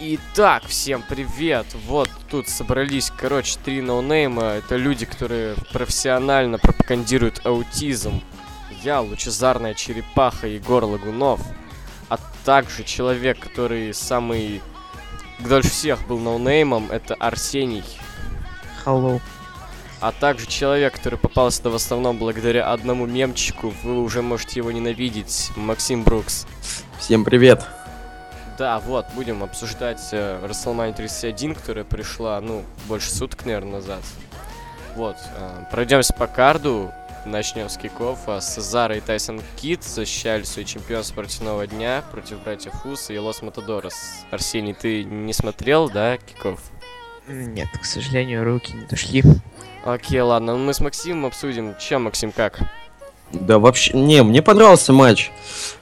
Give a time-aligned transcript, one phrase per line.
[0.00, 1.66] Итак, всем привет!
[1.86, 4.44] Вот тут собрались, короче, три ноунейма.
[4.44, 8.22] Это люди, которые профессионально пропагандируют аутизм.
[8.82, 11.42] Я, лучезарная черепаха Егор Лагунов.
[12.08, 14.62] А также человек, который самый
[15.40, 17.84] дольше всех был ноунеймом, это Арсений.
[18.86, 19.20] Hello.
[20.04, 24.70] А также человек, который попал сюда в основном благодаря одному мемчику, вы уже можете его
[24.70, 26.46] ненавидеть, Максим Брукс.
[26.98, 27.64] Всем привет.
[28.58, 34.02] Да, вот, будем обсуждать э, WrestleMania 31, которая пришла, ну, больше суток, наверное, назад.
[34.94, 36.92] Вот, э, пройдемся по карду,
[37.24, 38.18] начнем с киков.
[38.26, 43.40] А Сезара и Тайсон Кит защищали свои чемпионства спортивного дня против братьев Уса и Лос
[43.40, 43.94] Матадорос.
[44.30, 46.60] Арсений, ты не смотрел, да, киков?
[47.26, 49.22] Нет, к сожалению, руки не дошли.
[49.84, 51.74] Окей, ладно, ну мы с Максимом обсудим.
[51.78, 52.58] Чем, Максим, как?
[53.32, 55.30] Да вообще, не, мне понравился матч.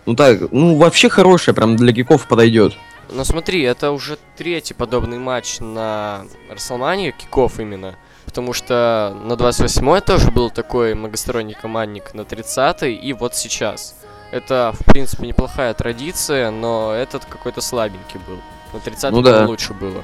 [0.06, 2.74] Ну так, ну вообще хороший, прям для гиков подойдет.
[3.10, 7.94] Ну смотри, это уже третий подобный матч на WrestleMania, киков именно.
[8.24, 13.94] Потому что на 28-й тоже был такой многосторонний командник, на 30-й и вот сейчас.
[14.32, 18.38] Это, в принципе, неплохая традиция, но этот какой-то слабенький был.
[18.72, 19.46] На 30-й Ну да.
[19.46, 20.02] лучше было.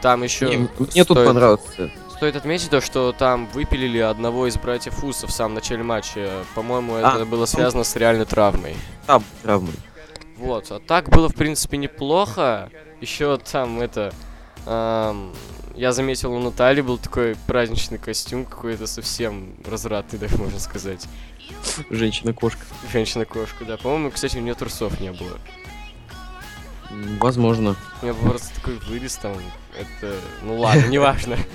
[0.00, 1.92] Там еще Не, мне тут понравился.
[2.22, 6.44] Стоит отметить то, что там выпилили одного из братьев Уса в самом начале матча.
[6.54, 8.76] По-моему, А, это было ну- связано с реальной травмой.
[9.08, 9.72] Там травмы.
[10.36, 12.70] Вот, а так было, в принципе, неплохо.
[13.00, 14.14] Еще там это...
[14.66, 15.32] ам,
[15.74, 21.08] я заметил, у Натальи был такой праздничный костюм какой-то совсем развратный, даже можно сказать.
[21.90, 22.62] Женщина-кошка.
[22.92, 23.76] Женщина-кошка, да.
[23.78, 25.40] По-моему, кстати, у нее трусов не было.
[27.18, 27.74] Возможно.
[28.00, 29.34] У меня просто такой вырез там.
[29.76, 30.14] Это...
[30.44, 31.36] Ну ладно, неважно.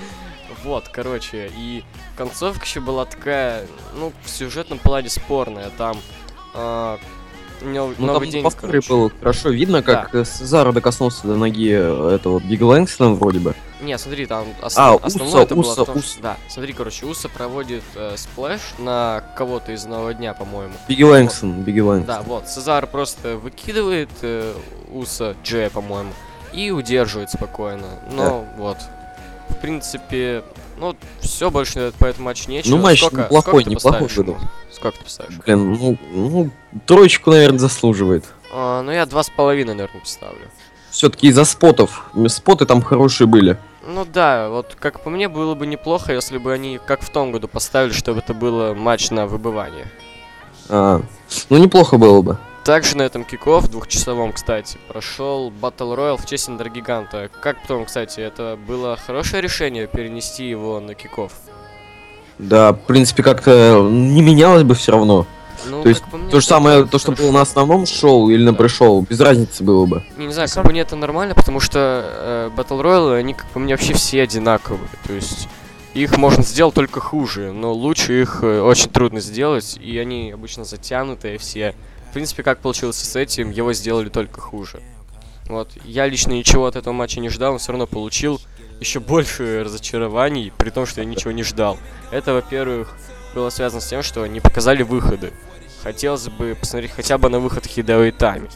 [0.64, 1.84] Вот, короче, и
[2.16, 3.66] концовка еще была такая,
[3.96, 5.70] ну, в сюжетном плане спорная.
[5.78, 5.98] Там
[7.62, 11.26] у него Ну новый там день, по повторе было хорошо видно, как э, Сезаро докоснулся
[11.26, 13.56] до ноги э, этого Биг Лэнгстона вроде бы.
[13.82, 16.08] Не, смотри, там ос- А, основное Уса, это было Уса, том, Уса.
[16.08, 20.74] что- Да, смотри, короче, Уса проводит э, сплэш на кого-то из нового дня, по-моему.
[20.88, 22.16] Бигги Лэнгстон, Бигги Лэнгстон.
[22.16, 24.54] Да, вот, Сезар просто выкидывает э,
[24.94, 26.12] Уса, Джея, по-моему,
[26.54, 27.88] и удерживает спокойно.
[28.12, 28.78] Но вот,
[29.50, 30.44] в принципе,
[30.78, 32.76] ну, все больше по этому матчу нечего.
[32.76, 34.38] Ну, матч Сколько- неплохой, сколько неплохой выдал.
[34.72, 35.38] Сколько ты поставишь?
[35.46, 36.50] Блин, ну, ну,
[36.86, 38.26] троечку, наверное, заслуживает.
[38.54, 40.48] А, ну, я два с половиной, наверное, поставлю.
[40.92, 42.10] Все-таки из-за спотов.
[42.28, 43.58] Споты там хорошие были.
[43.86, 47.32] Ну да, вот как по мне было бы неплохо, если бы они как в том
[47.32, 49.88] году поставили, чтобы это было матч на выбывание.
[50.70, 51.02] А,
[51.50, 52.38] ну, неплохо было бы.
[52.68, 57.30] Также на этом киков, двухчасовом, кстати, прошел Battle Royale в честь Гиганта.
[57.42, 61.32] Как потом, кстати, это было хорошее решение перенести его на киков?
[62.38, 65.26] Да, в принципе, как-то не менялось бы все равно.
[65.70, 67.24] Ну, То есть мне, То же самое, то, что хорошо.
[67.24, 68.58] было на основном шоу или на Да.
[68.58, 70.04] пришел, без разницы было бы.
[70.18, 73.48] Не, не знаю, как по мне это нормально, потому что э, Battle Royale, они, как
[73.48, 74.90] по мне, вообще все одинаковые.
[75.08, 75.48] То есть
[75.94, 80.66] их можно сделать только хуже, но лучше их э, очень трудно сделать, и они обычно
[80.66, 81.74] затянутые все.
[82.10, 84.82] В принципе, как получилось с этим, его сделали только хуже.
[85.48, 88.42] Вот, я лично ничего от этого матча не ждал, но все равно получил
[88.80, 91.78] еще больше разочарований, при том, что я ничего не ждал.
[92.12, 92.96] Это, во-первых,
[93.34, 95.32] было связано с тем, что не показали выходы.
[95.84, 98.50] Хотелось бы посмотреть хотя бы на выход Хидео и Тами.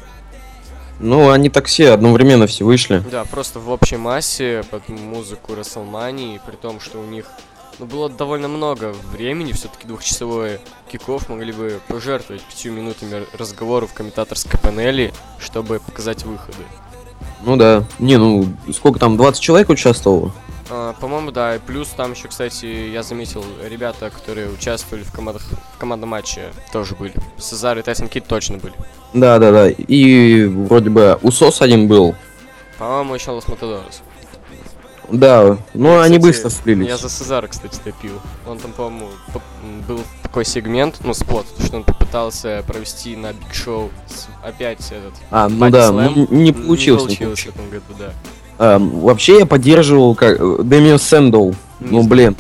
[1.00, 3.04] Ну, они так все одновременно все вышли.
[3.10, 7.26] Да, просто в общей массе под музыку Расселмании, при том, что у них
[7.80, 10.60] ну, было довольно много времени, все-таки двухчасовой
[10.92, 16.64] киков могли бы пожертвовать пятью минутами разговоров в комментаторской панели, чтобы показать выходы.
[17.44, 17.84] Ну да.
[18.00, 20.32] Не, ну, сколько там, 20 человек участвовало?
[20.70, 25.42] А, по-моему, да, и плюс там еще, кстати, я заметил, ребята, которые участвовали в, командах,
[25.76, 27.14] в командном матче, тоже были.
[27.38, 28.74] Сезар и Тайсон Кит точно были.
[29.14, 29.70] Да, да, да.
[29.70, 32.16] И вроде бы Усос один был.
[32.78, 34.02] По-моему, еще Los Matadores.
[35.12, 36.88] Да, но Я, они кстати, быстро слились.
[36.88, 38.14] Я за Сезара, кстати, топил.
[38.48, 39.10] Он там, по-моему,
[39.88, 43.90] был такой сегмент, ну, спот, что он попытался провести на Биг Шоу
[44.44, 45.14] опять этот...
[45.30, 46.28] А, ну да, slam.
[46.30, 47.02] ну, не получилось.
[47.04, 48.14] Не получилось в этом году, да.
[48.58, 50.38] А, вообще я поддерживал как
[50.68, 51.56] Дэмиена Сэндоу.
[51.80, 52.08] Ну, Миз.
[52.08, 52.36] блин.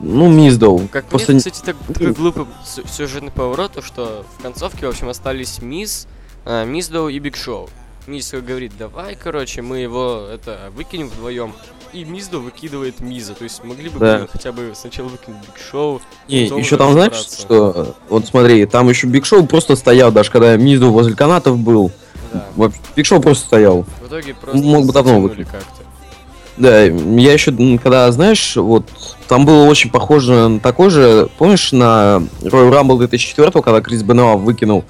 [0.00, 0.88] Ну, Миздоу.
[0.90, 4.86] Как Просто мне, не- кстати, так, такой глупый сю- сюжетный поворот, то, что в концовке,
[4.86, 6.08] в общем, остались Миз,
[6.44, 7.68] а, Миздоу и Биг Шоу.
[8.06, 11.52] Миз говорит, давай, короче, мы его это выкинем вдвоем.
[11.92, 13.34] И Миздоу выкидывает Миза.
[13.34, 14.16] То есть могли бы Да.
[14.16, 16.00] блин, хотя бы сначала выкинуть Биг Шоу.
[16.26, 17.94] Не, еще там, знаешь, что...
[18.08, 21.92] Вот смотри, там еще Биг Шоу просто стоял, даже когда Миздоу возле канатов был.
[22.32, 22.46] Да.
[22.56, 23.84] Вообще, Биг Шоу просто стоял.
[24.02, 25.48] В итоге просто Мог бы давно выкинуть.
[25.48, 25.82] как-то.
[26.56, 28.84] Да, я еще, когда, знаешь, вот,
[29.28, 34.36] там было очень похоже на такой же, помнишь, на Royal Rumble 2004, когда Крис Бенуа
[34.36, 34.84] выкинул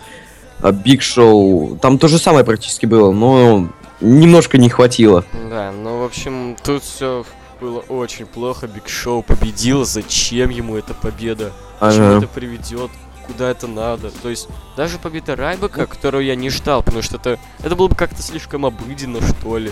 [0.70, 3.68] Биг Шоу, там то же самое практически было, но
[4.00, 5.24] немножко не хватило.
[5.50, 7.24] Да, ну, в общем, тут все
[7.60, 8.66] было очень плохо.
[8.68, 9.84] Биг Шоу победил.
[9.84, 11.52] Зачем ему эта победа?
[11.80, 12.18] К чему Ага.
[12.18, 12.90] это приведет?
[13.26, 14.10] Куда это надо?
[14.10, 17.94] То есть, даже победа Райбека, которую я не ждал, потому что это, это было бы
[17.94, 19.70] как-то слишком обыденно, что ли.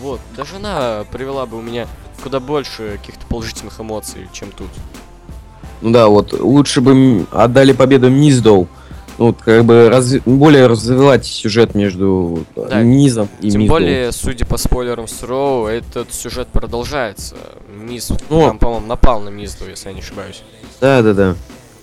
[0.00, 1.86] Вот, даже она привела бы у меня
[2.22, 4.68] куда больше каких-то положительных эмоций, чем тут.
[5.80, 8.66] Ну да, вот лучше бы отдали победу Миздоу.
[9.18, 13.76] Вот как бы разви- более развивать сюжет между Да, Низом и Тем Миздоу.
[13.78, 17.34] более, судя по спойлерам с Роу, этот сюжет продолжается.
[17.68, 18.42] Мисс, Ну.
[18.46, 20.42] там, по-моему, напал на Мизду, если я не ошибаюсь.
[20.80, 21.36] Да, да, да.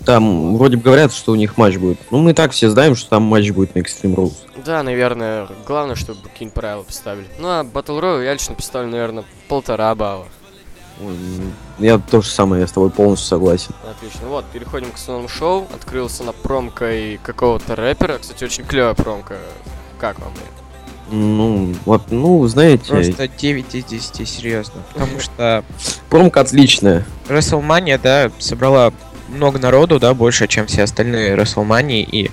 [0.06, 1.98] Там вроде бы говорят, что у них матч будет.
[2.12, 4.34] Ну, мы и так все знаем, что там матч будет на Extreme Rules.
[4.64, 7.26] Да, наверное, главное, чтобы какие-нибудь правила поставили.
[7.40, 10.26] Ну, а Battle Royale я лично поставлю, наверное, полтора балла.
[11.80, 13.74] Я то же самое, я с тобой полностью согласен.
[13.90, 14.28] Отлично.
[14.28, 15.68] Вот, переходим к основному шоу.
[15.74, 18.18] Открылся на промкой какого-то рэпера.
[18.18, 19.38] Кстати, очень клевая промка.
[20.00, 20.32] Как вам?
[21.12, 24.82] Ну, вот, ну, знаете, Просто 9 из 10, серьезно.
[24.94, 25.64] Потому что
[26.10, 27.06] промка отличная.
[27.28, 28.92] WrestleMania, да, собрала
[29.30, 32.32] много народу, да, больше, чем все остальные WrestleMania, и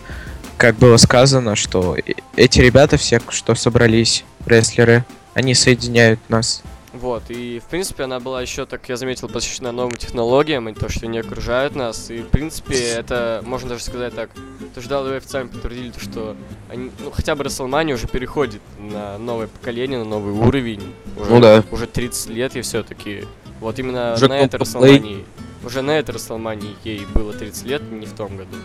[0.57, 5.05] как было сказано, что э- эти ребята все, что собрались, рестлеры,
[5.35, 6.63] они соединяют нас.
[6.93, 10.91] Вот, и в принципе она была еще, так я заметил, посвящена новым технологиям и то,
[10.91, 12.11] что они окружают нас.
[12.11, 14.31] И в принципе это, можно даже сказать так,
[14.75, 16.37] то, что WWE официально подтвердили, то, что
[16.69, 20.95] они, ну хотя бы WrestleMania уже переходит на новое поколение, на новый уровень.
[21.19, 21.65] Уже, Ну да.
[21.71, 23.25] Уже 30 лет и все-таки.
[23.61, 24.61] Вот именно Уже на этой.
[24.61, 25.25] WrestleMania.
[25.65, 28.57] Уже на этой WrestleMania ей было 30 лет, не в том году.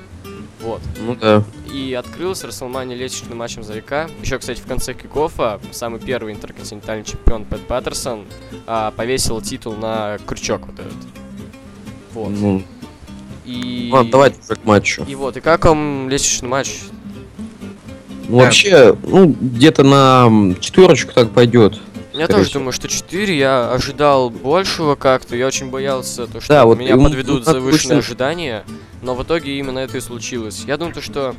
[0.61, 0.81] Вот.
[0.99, 1.43] Ну да.
[1.71, 4.09] И открылся WrestleMania лестничным матчем за века.
[4.21, 8.25] Еще, кстати, в конце кикоффа самый первый интерконтинентальный чемпион Пэт Паттерсон
[8.65, 10.93] а, повесил титул на крючок вот этот.
[12.13, 12.29] Вот.
[12.29, 12.63] Ну,
[13.45, 13.89] И...
[13.93, 15.03] ладно, давайте к матчу.
[15.07, 16.79] И вот, и как вам лестничный матч?
[18.27, 18.45] Ну, Да.
[18.45, 21.79] вообще, ну, где-то на четверочку так пойдет.
[22.13, 22.61] Я тоже всего.
[22.61, 26.97] думаю, что 4, я ожидал большего как-то, я очень боялся, то, что Да, вот меня
[26.97, 28.09] подведут так завышенные вышло.
[28.09, 28.63] ожидания,
[29.01, 30.63] но в итоге именно это и случилось.
[30.67, 31.35] Я думаю, то, что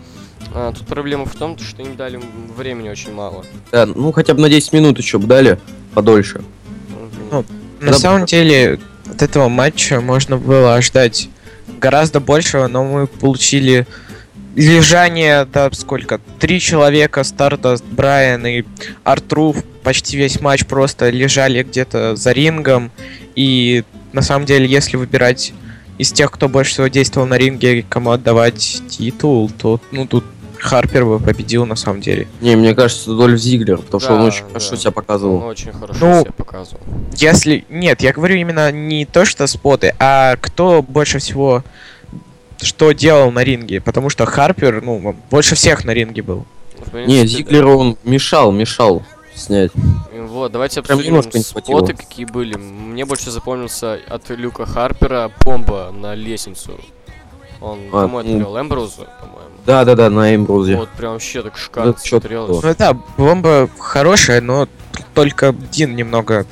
[0.54, 2.20] а, тут проблема в том, то, что им дали
[2.56, 3.44] времени очень мало.
[3.72, 5.58] Да, ну, хотя бы на 10 минут еще бы дали
[5.94, 6.42] подольше.
[7.30, 7.44] Ну,
[7.80, 8.78] На Да, самом деле,
[9.10, 11.28] от этого матча можно было ожидать
[11.80, 13.86] гораздо большего, но мы получили
[14.56, 16.20] лежание, да, сколько?
[16.40, 18.64] Три человека, Стардаст, Брайан и
[19.04, 22.90] Артруф почти весь матч просто лежали где-то за рингом.
[23.36, 25.52] И на самом деле, если выбирать
[25.98, 30.24] из тех, кто больше всего действовал на ринге, кому отдавать титул, то, ну, тут
[30.58, 32.26] Харпер бы победил на самом деле.
[32.40, 34.48] Не, мне кажется, Дольф Зиглер, потому что он Да, очень да.
[34.48, 35.46] хорошо себя Он показывал.
[35.46, 36.80] очень хорошо Ну, себя показывал.
[37.16, 37.64] Если...
[37.68, 41.62] Нет, я говорю именно не то, что споты, а кто больше всего
[42.60, 43.80] что делал на ринге.
[43.80, 46.44] Потому что Харпер, ну, он больше всех на ринге был.
[46.92, 49.04] Не, Зиглер он мешал, мешал
[49.38, 49.72] снять.
[50.12, 52.56] Вот, давайте обсудим споты, какие были.
[52.56, 56.78] Мне больше запомнился от Люка Харпера бомба на лестницу.
[57.60, 58.24] Он А, кому ну.
[58.24, 58.60] привел?
[58.60, 59.50] Эмбрузу, по-моему.
[59.66, 60.76] Да, да, да, на Эмбрузе.
[60.76, 62.62] Вот прям вообще так шикарно Да смотрелось.
[62.62, 64.68] Ну да, бомба хорошая, но
[65.14, 66.46] только Дин немного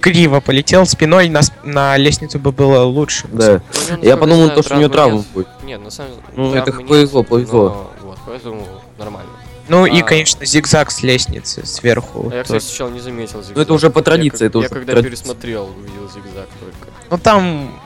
[0.00, 0.84] криво полетел.
[0.86, 3.28] Спиной на, на лестницу бы было лучше.
[3.32, 3.62] Да.
[3.90, 5.26] Ну, Я подумал, знаю, то, что у него травма нет.
[5.32, 5.48] будет.
[5.64, 6.22] Нет, на самом деле.
[6.36, 7.90] Ну, это повезло, повезло.
[8.02, 8.66] но Вот, поэтому
[8.98, 9.30] нормально.
[9.68, 10.04] Ну и, А.
[10.04, 12.28] конечно, зигзаг с лестницы сверху.
[12.30, 13.56] А я, кстати, сначала не заметил зигзаг.
[13.56, 15.10] Ну, это уже по Я традиции, как- это Я уже когда традиции.
[15.16, 16.88] пересмотрел, увидел зигзаг только.
[17.10, 17.80] Ну там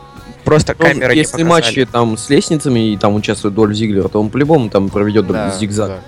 [0.44, 1.48] просто Ну, камера не если показали.
[1.48, 5.50] матчи там с лестницами и там участвует Дольф Зиглер, то он по-любому там проведет Да,
[5.50, 6.00] зигзаг да.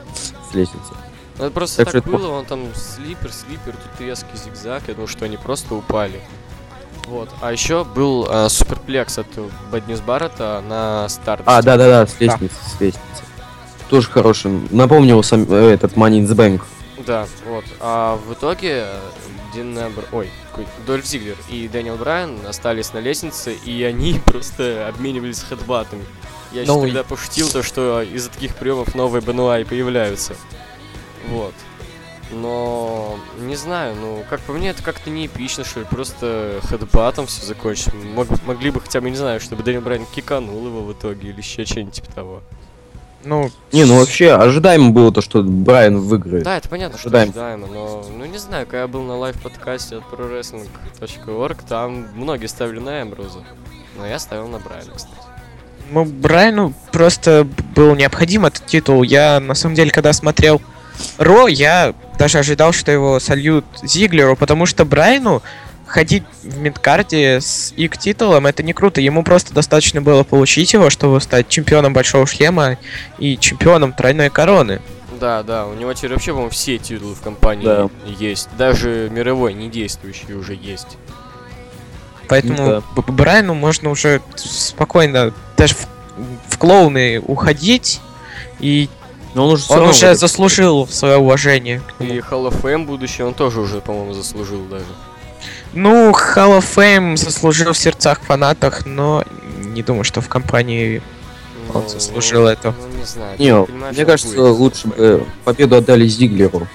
[0.50, 0.92] с лестницы.
[1.38, 4.82] Ну, это просто Так так, что это было, он там слипер, слипер, тут резкий зигзаг,
[4.88, 6.20] я думал, что они просто упали.
[7.06, 7.30] Вот.
[7.40, 9.26] А еще был а, суперплекс от
[9.72, 11.42] Bad News Барретта на старт.
[11.46, 13.22] А, да-да-да, с лестницы, с лестницы.
[13.90, 14.52] Тоже хороший.
[14.70, 16.62] Напомнил сам э, этот Money in the Bank.
[17.06, 17.64] Да, вот.
[17.80, 18.86] А в итоге
[19.52, 20.30] Дин Эмбр, ой,
[20.86, 26.04] Дольф Зиглер и Дэниел Брайан остались на лестнице, и они просто обменивались хедбатами.
[26.52, 30.34] Я еще Ну тогда пошутил то, что из-за таких приемов новые Бенуа и появляются.
[31.28, 31.54] Вот.
[32.32, 37.26] Но не знаю, ну как по мне это как-то не эпично, что ли, просто хедбатом
[37.26, 37.92] все закончить.
[37.92, 41.38] Мог- могли бы хотя бы, не знаю, чтобы Дэниел Брайан киканул его в итоге или
[41.38, 42.42] еще что-нибудь типа того.
[43.24, 46.44] Ну, Не, ну вообще ожидаемо было то, что Брайан выиграет.
[46.44, 47.28] Да, это понятно, что Ожидаем.
[47.30, 52.78] ожидаемо, но, ну не знаю, когда я был на лайв-подкасте от prowrestling.org, там многие ставили
[52.78, 53.40] на Эмбруза,
[53.98, 55.14] но я ставил на Брайана, кстати.
[55.90, 59.02] Ну, Брайану просто был необходим этот титул.
[59.02, 60.62] Я, на самом деле, когда смотрел
[61.18, 65.42] Ро, я даже ожидал, что его сольют Зиглеру, потому что Брайану
[65.90, 69.00] ходить в мидкарде с их титулом, это не круто.
[69.00, 72.78] Ему просто достаточно было получить его, чтобы стать чемпионом Большого Шлема
[73.18, 74.80] и чемпионом Тройной Короны.
[75.18, 77.88] Да, да, у него теперь вообще, по-моему, все титулы в компании Да.
[78.06, 78.48] есть.
[78.56, 80.96] Даже мировой, не действующий уже есть.
[82.28, 82.82] Поэтому Да.
[83.08, 85.86] Брайану можно уже спокойно даже в,
[86.48, 88.00] в клоуны уходить,
[88.60, 88.88] и
[89.34, 91.82] Но он уже, он уже заслужил свое уважение.
[91.98, 94.86] И Hall of Fame будущее он тоже уже, по-моему, заслужил даже.
[95.72, 99.24] Ну, Hall of Fame заслужил в сердцах фанатах, но
[99.58, 101.02] не думаю, что в компании
[101.72, 102.74] Он Ну, заслужил это.
[102.78, 103.36] Ну, не знаю.
[103.38, 104.58] Не, мне кажется, будет.
[104.58, 106.66] лучше бы победу отдали Зиглеру.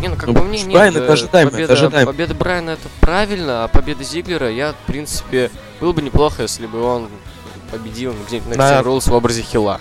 [0.00, 2.12] Не, ну как ну, по мне, с нет, Брайана это ожидаемо, это победа, ожидаемо.
[2.12, 6.82] победа Брайана это правильно, а победа Зиглера, я, в принципе, было бы неплохо, если бы
[6.82, 7.08] он
[7.70, 9.80] победил где-нибудь на Extreme Rules в образе Хила.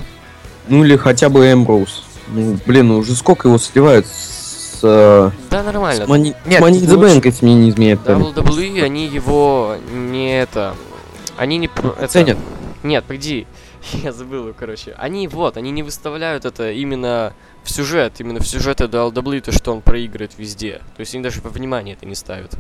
[0.70, 2.04] Ну или хотя бы Эмброуз.
[2.30, 4.43] Ну, блин, ну уже сколько его сливают с...
[4.84, 6.06] э, Да, нормально.
[6.06, 8.36] с Money, Нет, in the лучше- Bank, если мне не изменяет память.
[8.36, 10.76] WWE, они его не это...
[11.38, 11.68] Они не...
[11.68, 12.38] про- это- Ценят.
[12.84, 13.48] Нет, погоди.
[14.04, 14.94] Я забыл, его, короче.
[14.98, 19.72] Они вот, они не выставляют это именно в сюжет, именно в сюжет WWE, то, что
[19.74, 20.82] он проигрывает везде.
[20.96, 22.54] То есть они даже во внимание это не ставят.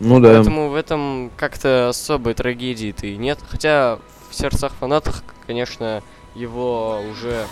[0.00, 0.34] Ну да.
[0.34, 3.38] Поэтому в этом как-то особой трагедии-то и нет.
[3.48, 3.98] Хотя
[4.30, 6.02] в сердцах фанатов, конечно,
[6.34, 7.46] его уже...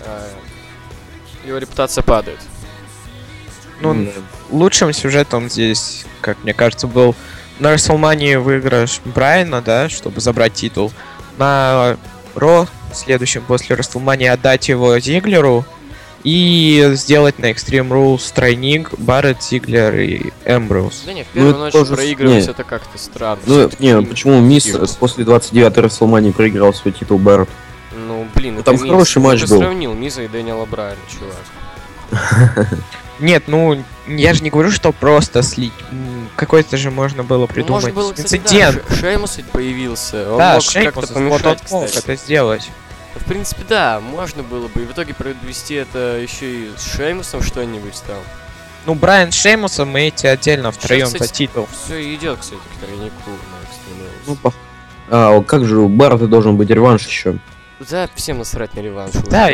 [0.00, 0.28] э,
[1.46, 2.38] его репутация падает.
[3.82, 4.08] Ну, М,
[4.50, 7.14] лучшим сюжетом здесь, как мне кажется, был
[7.58, 10.92] на WrestleMania выигрыш Брайана, да, чтобы забрать титул.
[11.38, 11.96] На
[12.34, 15.64] Ро, следующем после WrestleMania, отдать его Зиглеру.
[16.24, 21.02] И сделать на Extreme Rules тройник Барретт, Зиглер и Эмброуз.
[21.04, 22.50] Да не, в Ну, первую это ночь тоже проигрывать не.
[22.50, 23.40] это как-то странно.
[23.44, 24.92] Ну, не, почему Мисс Хилс.
[24.94, 27.50] после 29-й Расселмании проиграл свой титул Барретт?
[28.06, 29.58] Ну, блин, Ну, там хороший матч был.
[29.58, 32.68] сравнил Миза и Дэниела Брайана, чувак.
[33.22, 35.72] Нет, ну, я же не говорю, что просто слить.
[36.36, 38.82] Какой-то же можно было Ну, придумать Может было, кстати, инцидент.
[38.88, 40.30] да, Ше- Шеймус ведь появился.
[40.32, 42.04] Он да, мог Шеймус, как-то вот он помешать, мог кстати.
[42.04, 42.68] это сделать.
[43.14, 44.82] В принципе, да, можно было бы.
[44.82, 48.16] И в итоге провести это еще и с Шеймусом что-нибудь там.
[48.86, 51.68] Ну, Брайан с Шеймусом и эти отдельно втроем за кстати, титул.
[51.84, 53.30] Все идет, кстати, к тройнику.
[54.26, 54.52] Ну, по-
[55.10, 57.38] А, как же у Барретта должен быть реванш еще?
[57.88, 59.12] Да, всем насрать на реванш.
[59.30, 59.50] Да,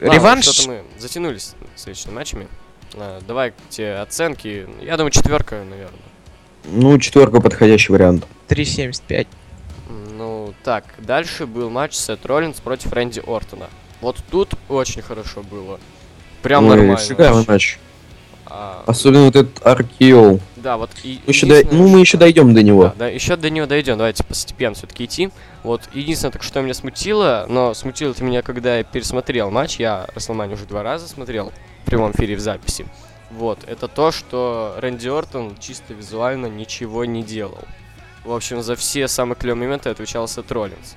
[0.00, 2.48] Ладно, Реванш что-то мы затянулись с следующими матчами.
[2.94, 4.66] А, давай те оценки.
[4.82, 6.00] Я думаю, четверка, наверное.
[6.64, 8.24] Ну, четверка подходящий вариант.
[8.48, 9.26] 3.75.
[10.16, 13.68] Ну, так, дальше был матч Сет Роллинс против Рэнди Ортона.
[14.00, 15.78] Вот тут очень хорошо было.
[16.42, 16.98] Прям Ой, нормально.
[16.98, 17.78] Шикарный матч.
[18.46, 20.40] А, Особенно вот этот RKO.
[20.56, 22.84] да, вот и Мы еще до- Ну, мы еще дойдем до него.
[22.84, 23.96] Да, да, еще до него дойдем.
[23.96, 25.30] Давайте постепенно все-таки идти.
[25.64, 29.80] Вот единственное, так что меня смутило, но смутило это меня, когда я пересмотрел матч.
[29.80, 31.52] Я Расселмани уже два раза смотрел
[31.82, 32.86] в прямом эфире в записи.
[33.30, 37.64] Вот, это то, что Рэнди Ортон чисто визуально ничего не делал.
[38.24, 40.96] В общем, за все самые клевые моменты отвечал Сет Роллинс.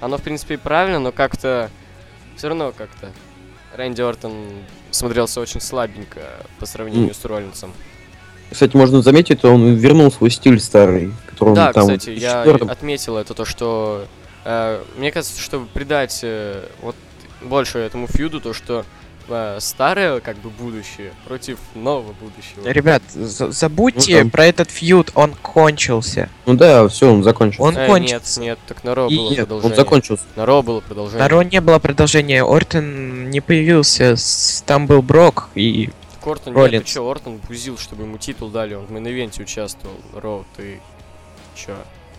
[0.00, 1.70] Оно, в принципе, и правильно, но как-то...
[2.36, 3.12] Все равно как-то
[3.76, 4.34] Рэнди Ортон
[4.90, 6.20] смотрелся очень слабенько
[6.58, 7.14] по сравнению М.
[7.14, 7.72] с Роллинсом.
[8.54, 12.42] Кстати, можно заметить, он вернул свой стиль старый, который он Да, там кстати, в я
[12.42, 14.06] отметил это то, что
[14.44, 16.94] э, мне кажется, чтобы придать э, вот
[17.42, 18.84] больше этому фьюду, то что
[19.28, 22.70] э, старое как бы будущее против нового будущего.
[22.70, 24.30] Ребят, за- забудьте Ну да.
[24.30, 26.28] про этот фьюд, он кончился.
[26.46, 27.62] Ну да, все, он закончился.
[27.62, 28.40] Он Э, нет, кончился.
[28.40, 29.70] нет, так на Ро И- было Нет, продолжение.
[29.72, 30.24] он закончился.
[30.36, 31.18] На Ро было продолжение.
[31.22, 34.14] На Ро не было продолжения, Ортон не появился,
[34.64, 35.90] там был Брок и...
[36.24, 36.84] Так Ортон, нет, Роллинс.
[36.84, 39.96] ты чё, Ортон бузил, чтобы ему титул дали, он в мейн-ивенте участвовал.
[40.14, 40.80] Ро, ты
[41.54, 41.74] чё?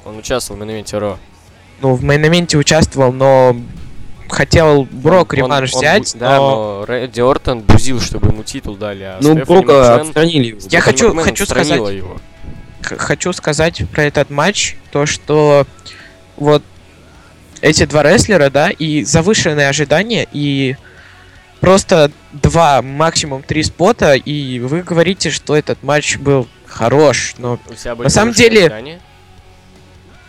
[0.05, 1.17] Он участвовал в мейн-ивенте Ро.
[1.81, 3.55] Ну, в мейн участвовал, но
[4.29, 6.79] хотел Брок Он- он- реванш он взять, бу- Да, но...
[6.81, 10.59] но Рэнди Ортон бузил, чтобы ему титул дали, а Ну, Стефани Брока Макмен- отстранили его.
[10.69, 12.17] Я хочу- Макмен хочу сказать- его.
[12.83, 15.65] хочу сказать про этот матч, то что
[16.37, 16.61] вот
[17.61, 20.75] эти два рестлера, да, и завышенные ожидания, и
[21.65, 27.59] просто два, максимум три спота, и вы говорите, что этот матч был хорош, но,
[27.97, 28.99] У На самом деле- ожидания?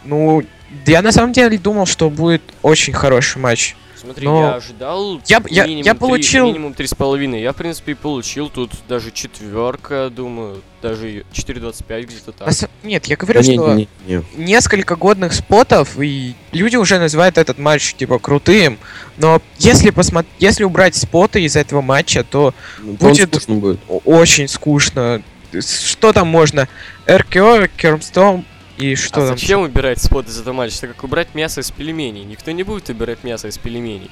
[0.05, 0.43] ну,
[0.87, 3.77] я на самом деле думал, что будет очень хороший матч.
[4.07, 7.43] Смотри, но- я ожидал Я я- минимум я получил- минимум три с половиной.
[7.43, 12.47] Я, в принципе, и получил тут даже четверка, думаю, даже 4.25 где-то так.
[12.47, 14.23] На са- Нет, я говорю, Да не, что не, не.
[14.37, 18.79] несколько годных спотов, и люди уже называют этот матч, типа, крутым,
[19.19, 23.81] но если посмотреть, если убрать споты из этого матча, то Ну, Будет- скучно будет.
[24.05, 25.23] Очень скучно.
[25.53, 26.69] Что там можно?
[27.09, 28.45] РКО, Кермстом
[28.77, 29.39] и что а там?
[29.39, 30.77] зачем убирать спот из этого матча?
[30.79, 32.25] Это как убрать мясо из пельменей.
[32.25, 34.11] Никто не будет убирать мясо из пельменей.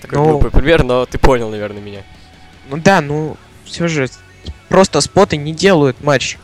[0.00, 2.02] Такой Ну- глупый пример, но ты понял, наверное, меня.
[2.68, 4.08] Ну да, ну все же
[4.68, 6.38] просто споты не делают матч.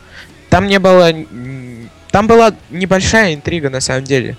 [0.49, 1.11] Там не было...
[2.11, 4.35] Там была небольшая интрига на самом деле.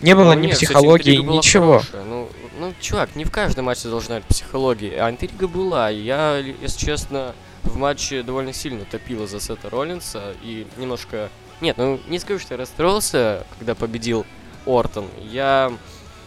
[0.00, 1.78] Не было Ну, ни нет, кстати, психологии, была ничего.
[1.78, 2.02] хорошая.
[2.04, 5.88] Ну, ну, чувак, не в каждом матче должна быть психология, а интрига была.
[5.90, 11.28] Я, ли- если честно, в матче довольно сильно топила за Сета Роллинса и немножко...
[11.62, 14.26] Нет, ну не скажу, что я расстроился, когда победил
[14.66, 15.06] Ортон.
[15.22, 15.72] Я...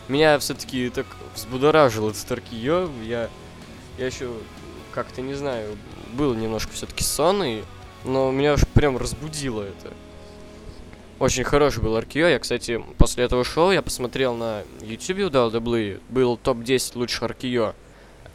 [0.08, 2.89] Меня все-таки так взбудоражил этот Аркиё.
[3.04, 3.30] Я...
[3.98, 4.32] Я еще
[4.94, 5.77] как-то, не знаю,
[6.13, 7.65] был немножко все-таки сонный,
[8.06, 9.94] но меня аж прям разбудило это.
[11.20, 12.27] Очень хороший был Аркио.
[12.27, 16.00] Я, кстати, после этого шоу я посмотрел на YouTube у WWE.
[16.08, 17.74] Был топ-10 лучших Аркио.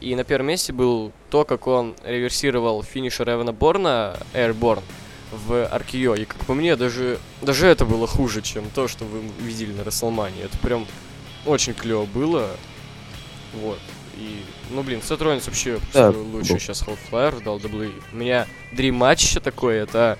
[0.02, 4.82] И на первом месте был то, как он реверсировал финишер Эвана Борна, Airborne,
[5.32, 6.14] в Аркио.
[6.14, 9.84] И как по мне, даже, даже это было хуже, чем то, что вы видели на
[9.84, 10.42] Расселмане.
[10.42, 10.86] Это прям
[11.46, 12.50] очень клево было.
[13.54, 13.78] Вот.
[14.16, 16.60] И, ну блин, Сет Роллинс вообще Да, лучший был.
[16.60, 17.92] сейчас Hellfire в WWE.
[18.12, 20.18] У меня дрим матч еще такой, это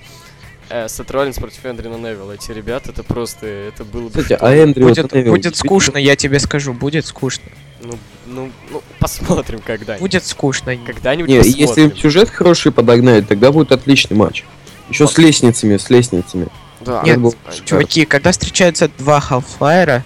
[0.70, 2.32] э, Сет Роллинс против Эндрина Невилла.
[2.32, 4.88] Эти ребята, это просто, это было бы Кстати, а Эндрю...
[4.88, 7.44] Будет, вот Невилл будет скучно, я тебе скажу, будет скучно.
[7.82, 10.00] Ну, ну, ну, посмотрим когда-нибудь.
[10.00, 10.76] Будет скучно.
[10.76, 11.66] Когда-нибудь Не, посмотрим.
[11.66, 14.44] если им сюжет хороший подогнать, тогда будет отличный матч.
[14.90, 16.48] Еще с лестницами, с лестницами.
[16.80, 20.02] Да, Нет, был Чуваки, когда встречаются два Half-Fire,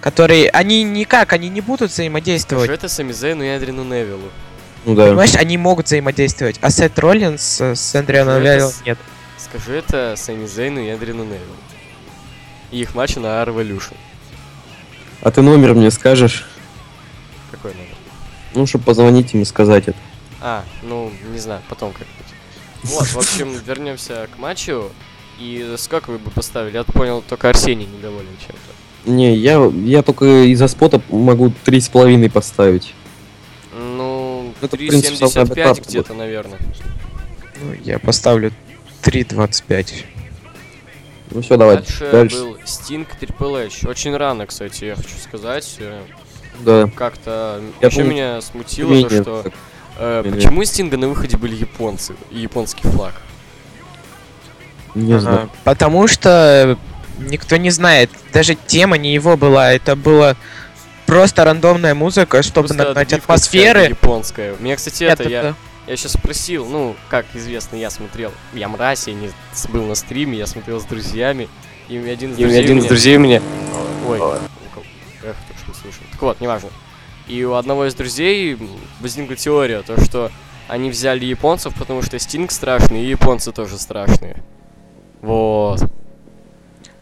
[0.00, 0.50] которые...
[0.50, 2.64] Они никак, они не будут взаимодействовать.
[2.64, 4.30] Скажи это Сами Зейну и Эдрину Невиллу.
[4.84, 5.06] Ну да.
[5.06, 8.98] Понимаешь, они могут взаимодействовать, а Сет Роллинс э, с Эндрианом Это Невиллом нет.
[9.38, 11.56] Скажи это Сами Зейну и Эдрину Невиллу.
[12.70, 13.94] И их матчи на Revolution.
[15.20, 16.46] А ты номер мне скажешь?
[17.50, 17.94] Какой номер?
[18.54, 19.98] Ну, чтобы позвонить им и сказать это.
[20.40, 22.31] А, ну, не знаю, потом как-нибудь.
[22.84, 24.90] Вот, в общем, вернемся к матчу.
[25.38, 26.74] И сколько вы бы поставили?
[26.74, 29.10] Я понял, только Арсений недоволен чем-то.
[29.10, 32.94] Не, я, я только из-за спота могу три с половиной поставить.
[33.74, 36.58] Ну, Это, в принципе, самое 3.75 адекватное где-то, наверное.
[37.60, 38.52] Ну, я поставлю
[39.02, 40.04] 3.25.
[41.30, 41.76] Ну все, давай.
[41.76, 42.36] Дальше, Дальше.
[42.36, 43.88] был Sting Triple H.
[43.88, 45.76] Очень рано, кстати, я хочу сказать.
[45.78, 46.02] э,
[46.60, 46.90] Да.
[46.94, 49.52] Как-то Я еще помню, меня смутило то, что так.
[49.98, 53.14] Э, почему у Стинга на выходе были японцы и японский флаг.
[54.94, 55.50] Не знаю.
[55.52, 56.78] А, Потому что
[57.18, 58.10] никто не знает.
[58.32, 59.72] Даже тема не его была.
[59.72, 60.36] Это было
[61.06, 63.82] просто рандомная музыка, чтобы Просто нагнать атмосферы.
[63.84, 64.54] Японская.
[64.60, 65.54] Меня, кстати, это я,
[65.86, 69.30] я сейчас спросил, ну, как известно, я смотрел, я мразь, я не
[69.70, 71.48] был на стриме, я смотрел с друзьями,
[71.88, 73.42] и один из И друзей один из мне- друзей мне...
[74.06, 76.02] Ой, у эх, только что слышал.
[76.10, 76.68] Так вот, неважно.
[77.28, 78.58] И у одного из друзей
[79.00, 80.30] возникла теория, то что
[80.68, 84.42] они взяли японцев, потому что Стинг страшный, и японцы тоже страшные.
[85.20, 85.80] Вот.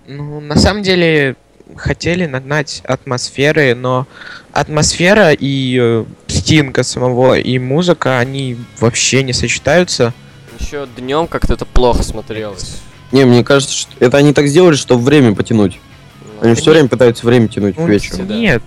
[0.06, 1.36] Ну, на самом деле,
[1.76, 4.06] хотели нагнать атмосферы, но
[4.52, 10.12] атмосфера и э, Стинга самого, и музыка, они вообще не сочетаются.
[10.58, 12.78] Еще днем как-то это плохо смотрелось.
[13.12, 15.78] Не, мне кажется, что это они так сделали, чтобы время потянуть.
[16.40, 18.24] Ну, Они все время пытаются время тянуть Ну, к вечеру.
[18.24, 18.60] да.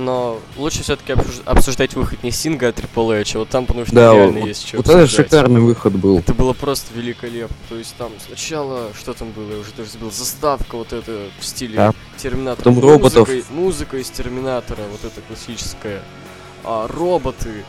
[0.00, 3.94] Но лучше все-таки обсуждать выход не Стинга, а Triple H, а вот там, потому что
[3.94, 5.26] Да, реально вот, есть что вот это обсуждать.
[5.26, 6.18] шикарный выход был.
[6.20, 7.54] Это было просто великолепно.
[7.68, 11.44] То есть там сначала, что там было, я уже даже забыл, заставка вот эта в
[11.44, 11.92] стиле Да.
[12.16, 12.56] Терминатора.
[12.72, 13.28] Потом роботов.
[13.28, 16.02] Музыка, музыка из Терминатора, вот эта классическая.
[16.64, 17.64] А, роботы.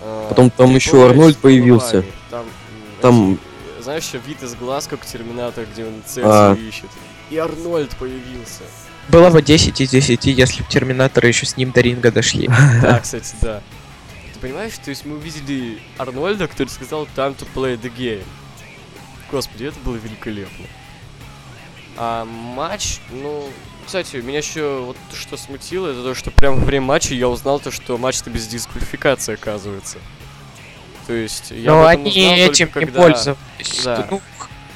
[0.00, 2.04] а, Потом там Triple еще H Арнольд появился.
[2.30, 2.44] Там,
[3.00, 3.38] Там-
[3.80, 6.54] знаешь, вид из глаз, как Терминатор, где он цель А.
[6.54, 6.90] ищет.
[7.30, 8.62] И Арнольд появился.
[9.08, 12.48] Было бы 10 из 10, если бы Терминаторы еще с ним до ринга дошли.
[12.82, 13.60] Да, кстати, да.
[14.34, 18.24] Ты понимаешь, то есть мы увидели Арнольда, который сказал time to play the game.
[19.30, 20.66] Господи, это было великолепно.
[21.96, 23.48] А матч, ну,
[23.84, 27.60] кстати, меня еще вот что смутило, это то, что прямо во время матча я узнал
[27.60, 29.98] то, что матч-то без дисквалификации оказывается.
[31.06, 33.82] То есть я но об этом они узнал только этим не когда- пользовались.
[33.84, 34.06] Да.
[34.10, 34.22] Ну,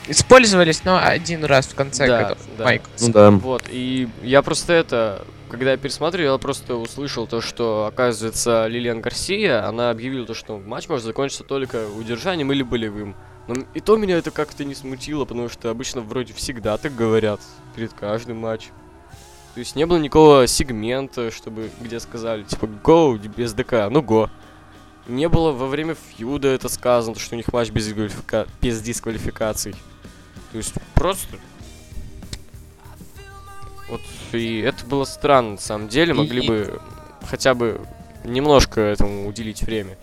[0.08, 2.64] использовались, но один раз в конце, Да, когда да.
[2.64, 2.82] Майк.
[3.00, 3.30] Ну да.
[3.30, 9.00] Вот, и я просто это, когда я пересматривал, я просто услышал то, что, оказывается, Лилиан
[9.00, 13.14] Гарсия, она объявила то, что матч может закончиться только удержанием или болевым.
[13.48, 17.40] Но и то меня это как-то не смутило, потому что обычно вроде всегда так говорят
[17.76, 18.72] перед каждым матчем.
[19.54, 24.28] То есть не было никакого сегмента, чтобы где сказали, типа, go без ДК, ну го.
[25.06, 29.74] Не было во время фьюда это сказано, что у них матч без, дисквалифика- без дисквалификаций.
[30.56, 31.36] То есть просто
[33.90, 34.00] вот
[34.32, 36.14] и это было странно, на самом деле.
[36.14, 36.80] Могли И- бы
[37.28, 37.78] хотя бы
[38.24, 39.98] немножко этому уделить время.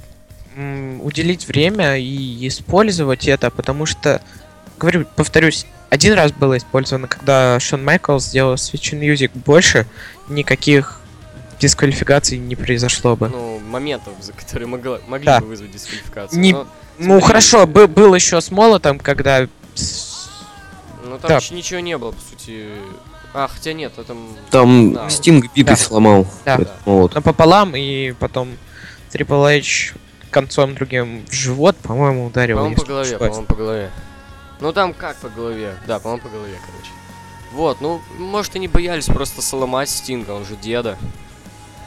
[1.02, 4.22] уделить время и использовать это, потому что,
[4.78, 9.88] говорю, повторюсь, один раз было использовано, когда Шон Майклс сделал Switch Music больше,
[10.30, 11.02] никаких
[11.60, 13.30] дисквалификаций не произошло бы.
[13.30, 15.40] Ну, моментов, за которые могла- могли Да.
[15.40, 16.40] бы вызвать дисквалификацию.
[16.40, 16.68] Не- Но
[17.00, 19.48] Ну хорошо, бы- был еще с молотом, когда...
[21.18, 21.36] с- Ну там Да.
[21.38, 22.68] ещё ничего не было, по сути.
[23.34, 24.14] А, хотя нет, это...
[24.14, 25.10] м, Там Да.
[25.10, 25.82] Стинг битой Да.
[25.82, 26.28] сломал.
[26.46, 26.56] Да.
[26.56, 27.16] этот молот.
[27.16, 28.50] напополам, и потом
[29.12, 29.94] Triple H
[30.32, 32.58] концом другим в живот, по-моему, ударил.
[32.58, 33.92] По-моему, по голове, по-моему, по голове.
[34.60, 35.76] Ну там как по голове?
[35.88, 36.92] Да, по-моему, по голове, короче.
[37.52, 40.98] Вот, ну, может, они боялись просто сломать Стинга, он же деда.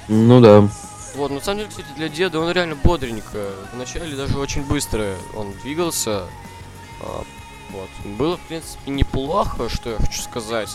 [0.09, 0.69] Ну да.
[1.17, 3.51] Вот, ну, на самом деле, кстати, для деда он реально бодренько.
[3.73, 6.25] Вначале даже очень быстро он двигался.
[7.71, 7.89] Вот.
[8.17, 10.71] Было, в принципе, неплохо, что я хочу сказать.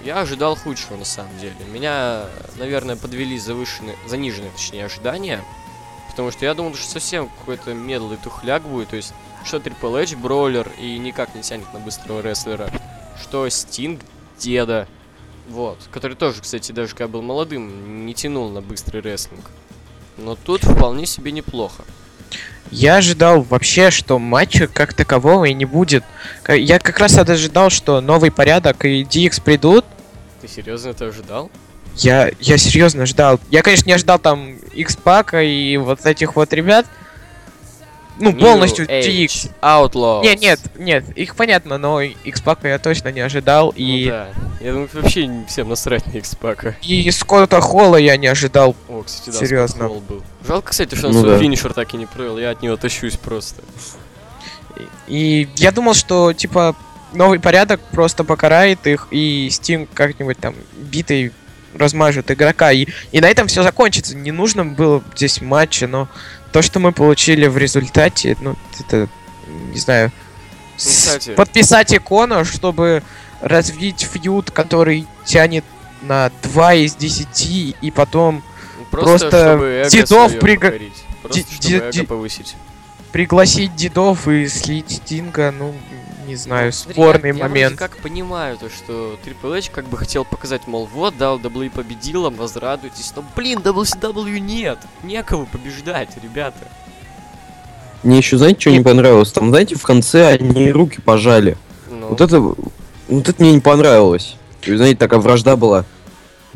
[0.00, 1.56] Я ожидал худшего, на самом деле.
[1.72, 5.42] Меня, наверное, подвели завышенные, заниженные, точнее, ожидания.
[6.10, 8.90] Потому что я думал, что совсем какой-то медлый тухляк будет.
[8.90, 9.12] То есть,
[9.44, 12.70] что Triple H броулер и никак не тянет на быстрого рестлера.
[13.20, 14.00] Что Стинг
[14.38, 14.86] деда.
[15.48, 15.78] Вот.
[15.90, 19.44] Который тоже, кстати, даже когда был молодым, не тянул на быстрый рестлинг.
[20.16, 21.84] Но тут вполне себе неплохо.
[22.70, 26.04] Я ожидал вообще, что матча как такового и не будет.
[26.42, 29.84] К- Я как раз ожидал, что новый порядок и DX придут.
[30.40, 31.50] Ты серьезно это ожидал?
[31.96, 33.40] Я, я серьезно ждал.
[33.50, 36.86] Я, конечно, не ожидал там X-Пака и вот этих вот ребят.
[38.18, 39.50] Ну, New полностью Age DX.
[39.62, 40.22] Outlaws.
[40.22, 43.66] Нет, нет, нет, их понятно, но X-Пака я точно не ожидал.
[43.76, 44.28] Ну И, да.
[44.60, 46.76] Я думаю, вообще не всем насрать на X-Пака.
[46.82, 48.74] и Скотта Холла я не ожидал.
[48.88, 49.84] О, кстати, да, Серьезно.
[49.86, 50.22] Скотт Холл был.
[50.46, 51.38] Жалко, кстати, что он Ну свой да.
[51.38, 52.38] финишер так и не провел.
[52.38, 53.62] Я от него тащусь просто.
[55.06, 56.76] И я думал, что, типа,
[57.12, 61.32] новый порядок просто покарает их, и Steam как-нибудь там битой
[61.74, 62.72] размажет игрока.
[62.72, 64.16] И, и на этом все закончится.
[64.16, 66.08] Не нужно было здесь матча, но
[66.52, 69.08] то, что мы получили в результате, ну, это,
[69.72, 70.12] не знаю,
[70.76, 71.34] кстати.
[71.34, 73.02] подписать икону, чтобы
[73.40, 75.64] развить фьюд, который тянет
[76.02, 78.42] на 2 из 10, и потом
[78.78, 80.92] Ну, Просто, Просто дедов покорить.
[81.22, 82.54] Просто, чтобы эго повысить.
[83.12, 85.74] пригласить дедов и слить Стинга, ну,
[86.28, 87.76] не знаю, Смотри, спорный я, я момент.
[87.76, 91.70] вроде как понимаю то, что Triple H как бы хотел показать, мол, вот, да, WWE
[91.70, 96.58] победила, возрадуйтесь, но, блин, WCW нет, некого побеждать, ребята.
[98.02, 99.32] Мне еще, знаете, что не понравилось?
[99.32, 101.56] Там, знаете, в конце они руки пожали.
[101.90, 102.38] Ну, Вот это...
[102.40, 104.36] Вот это мне не понравилось.
[104.62, 105.84] Есть, знаете, такая вражда была.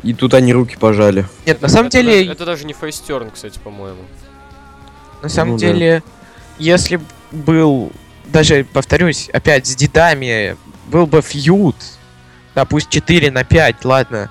[0.03, 1.25] И тут они руки пожали.
[1.47, 4.01] Нет, на самом это деле, это даже не фейстерн, кстати, по-моему.
[5.23, 5.65] на самом Ну да.
[5.67, 6.03] деле,
[6.59, 7.91] если б был,
[8.25, 10.55] даже повторюсь, опять с дедами,
[10.87, 11.75] был бы фьюд,
[12.55, 14.29] да, пусть 4 на 5, ладно.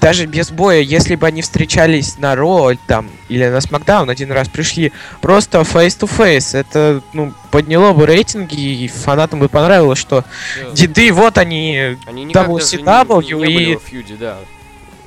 [0.00, 4.48] Даже без боя, если бы они встречались на Ро там или на Смакдаун один раз
[4.48, 10.24] пришли, просто face-to-face, это, ну, подняло бы рейтинги, и фанатам бы понравилось, что
[10.62, 10.70] Да.
[10.70, 14.38] деды, вот они, Они даже не- WCW не, не были и- фьюде, да.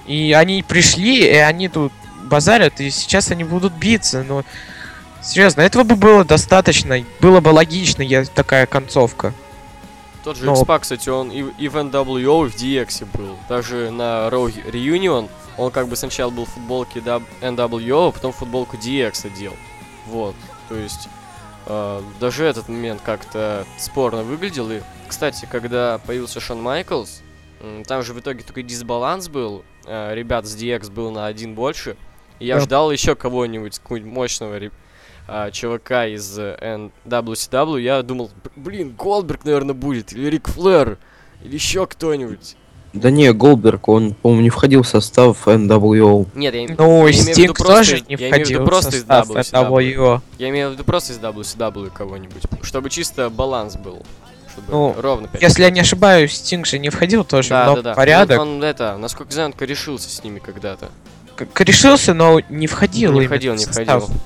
[0.08, 1.94] И они пришли, и они тут
[2.26, 4.44] базарят, и сейчас они будут биться, но...
[5.24, 9.34] Серьезно, этого бы было достаточно, было бы логично, я такая концовка.
[10.24, 13.38] Тот же X-Pac, кстати, он и, и в NWO, и в DX был.
[13.50, 18.78] Даже на Raw Reunion он как бы сначала был в футболке NWO, а потом футболку
[18.78, 19.54] DX одел.
[20.08, 20.36] Вот,
[20.70, 21.08] то есть
[21.66, 24.70] э, даже этот момент как-то спорно выглядел.
[24.72, 27.22] И, кстати, когда появился Шон Майклс,
[27.88, 29.64] там же в итоге такой дисбаланс был.
[29.86, 31.96] Э, ребят с DX был на один больше.
[32.40, 32.62] И я Да.
[32.62, 34.72] ждал еще кого-нибудь, какого-нибудь мощного ре-
[35.28, 40.48] а, чувака из э, N- WCW, я думал, «Б- блин, Голдберг, наверное, будет, или Рик
[40.50, 40.98] Флэр,
[41.44, 42.56] или еще кто-нибудь.
[42.94, 46.28] Да не, Голдберг, он, по-моему, не входил в состав NWO.
[46.36, 48.66] Нет, я, Ну, я имею в виду Стинг просто не я имею в виду в
[48.66, 49.70] просто из WCW.
[49.70, 50.22] NWO.
[50.38, 54.04] я имею в виду просто из WCW кого-нибудь, чтобы чисто баланс был.
[54.52, 57.76] Чтобы Ну, ровно пять Если я не ошибаюсь, Стинг же не входил тоже да, в
[57.76, 57.94] да, да.
[57.94, 58.42] порядок.
[58.42, 60.90] Он, он это, насколько знаю, он корешился с ними когда-то.
[61.38, 64.04] Как решился, но не входил не входил, в не состав.
[64.04, 64.22] входил.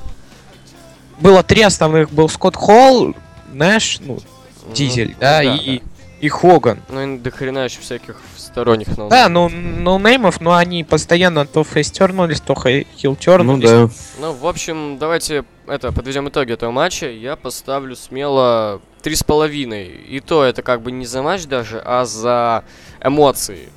[1.19, 3.15] Было три основных, был Скотт Холл,
[3.53, 4.19] Нэш, ну,
[4.65, 5.81] Ну, Дизель, ну да, и,
[6.19, 6.81] и Хоган.
[6.89, 9.09] Ну и до хрена еще всяких сторонних ноунеймов.
[9.09, 13.89] Да, ну, ноунеймов, но они постоянно то фейс тёрнулись, то хил Ну да.
[14.19, 17.09] Ну, в общем, давайте это подведем итоги этого матча.
[17.09, 19.87] Я поставлю смело три с половиной.
[19.87, 22.63] И то это как бы не за матч даже, а за
[23.03, 23.69] эмоции.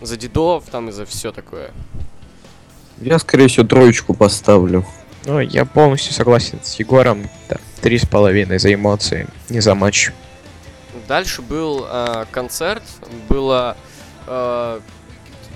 [0.00, 1.70] За дедов там и за все такое.
[3.00, 4.84] Я, скорее всего, троечку поставлю.
[5.24, 7.28] Ну, я полностью согласен с Егором.
[7.48, 10.10] Да, три с половиной за эмоции, не за матч.
[11.08, 12.82] Дальше был э, концерт.
[13.28, 13.76] Было
[14.26, 14.80] э,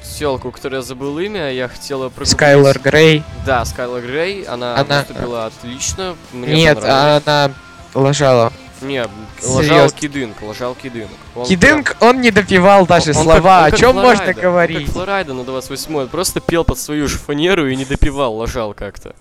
[0.02, 1.50] селку, которую я забыл имя.
[1.52, 2.30] Я хотела прогуглить.
[2.30, 3.22] Скайлор Грей.
[3.44, 4.42] Да, Скайлор Грей.
[4.44, 6.16] Она, Она- выступила отлично.
[6.32, 7.52] Мне Нет, она
[7.94, 8.52] лажала.
[8.82, 9.06] Не,
[9.42, 11.08] лажал Кидынг, лажал Кидынг.
[11.34, 13.64] Он Кидынг, он не допивал даже Он- он слова.
[13.64, 14.84] как- он О чем Флорайда, можно он говорить?
[14.86, 18.74] Как Флорайда на 28 он просто пел под свою же фанеру и не допивал, лажал
[18.74, 19.14] как-то.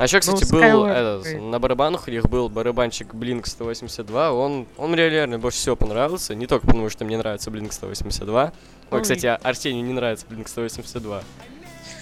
[0.00, 4.32] А еще, кстати, был Skyward этот, на барабанах у них был барабанщик Blink 182.
[4.32, 6.34] Он, он мне реально больше всего понравился.
[6.34, 8.44] Не только потому, что мне нравится Blink 182.
[8.44, 8.50] Ой,
[8.90, 11.22] Ну кстати, а Арсению не нравится Blink 182.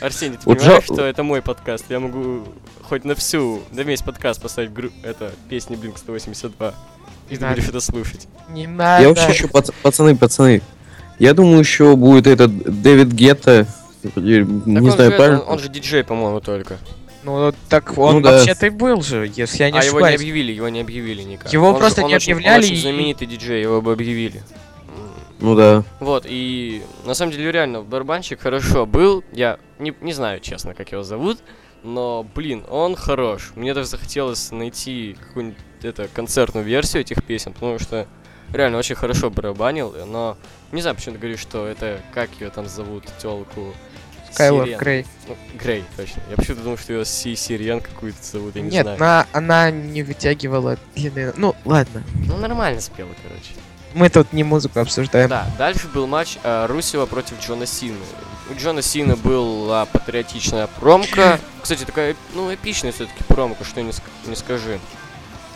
[0.00, 1.86] Арсений, ты понимаешь, жал- что это мой подкаст?
[1.88, 2.44] Я могу
[2.88, 4.90] хоть на всю, на весь подкаст поставить гру...
[5.02, 6.68] это песни Blink 182.
[6.68, 7.56] И Не ты надо.
[7.56, 8.28] будешь это слушать.
[8.50, 9.02] Не надо.
[9.02, 10.62] Я вообще еще, пац- пацаны, пацаны,
[11.18, 13.66] я думаю, еще будет этот Дэвид Гетта,
[14.04, 15.40] не Так он знаю, же, правильно?
[15.42, 16.78] Он, он же диджей, по-моему, только.
[17.24, 18.32] Ну, так он Ну да.
[18.38, 20.20] вообще-то и был же, если я не а его не ошибаюсь.
[20.20, 21.52] объявили, его не объявили никак.
[21.52, 23.92] Его Он же- просто он не очень- он объявляли очень и- знаменитый диджей, его бы
[23.92, 24.42] объявили.
[25.40, 25.84] Ну да.
[26.00, 29.22] Вот, и на самом деле реально барабанщик хорошо был.
[29.32, 31.38] Я не, не знаю, честно, как его зовут,
[31.84, 33.52] но, блин, он хорош.
[33.54, 38.08] Мне даже захотелось найти какую-нибудь это, концертную версию этих песен, потому что
[38.52, 40.36] реально очень хорошо барабанил, но
[40.72, 43.72] не знаю, почему ты говоришь, что это, как ее там зовут, телку
[44.32, 44.68] Скайлор.
[44.68, 45.06] Грей.
[45.26, 46.22] Ну, Грей, точно.
[46.30, 48.96] Я почему-то думал, что ее Си Сирен какую-то зовут, я не Нет, знаю.
[48.98, 51.32] она, она не вытягивала длины.
[51.36, 52.02] Ну, ладно.
[52.26, 53.52] Ну, нормально спела, короче.
[53.94, 55.28] Мы тут не музыку обсуждаем.
[55.28, 57.96] Да, дальше был матч э, Русева против Джона Сины.
[58.50, 61.40] У Джона Сины была патриотичная промка.
[61.62, 64.78] Кстати, такая, ну, эпичная все-таки промка, что не, ск- не скажи.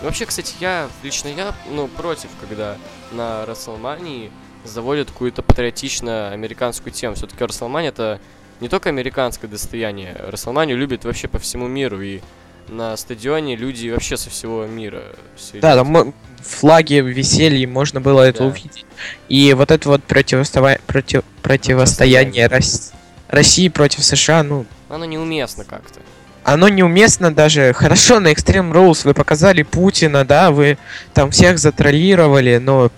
[0.02, 2.76] Вообще, кстати, я, лично я, ну, против, когда
[3.12, 4.32] на Расселмании
[4.64, 7.14] заводят какую-то патриотично американскую тему.
[7.14, 8.20] Все-таки Расселмания это
[8.62, 10.16] не только американское достояние.
[10.28, 12.20] Расселманию любят вообще по всему миру, и
[12.68, 15.02] на стадионе люди вообще со всего мира.
[15.36, 18.44] всё Да, там флаги висели, и можно было это Да.
[18.46, 18.86] увидеть.
[19.28, 22.92] И вот это вот противостава- против- противостояние Рос-
[23.28, 25.98] России против США, ну, Оно неуместно как-то.
[26.44, 27.72] оно неуместно даже.
[27.72, 30.78] Хорошо, на Extreme Rules вы показали Путина, да, вы
[31.14, 32.92] там всех затроллировали, но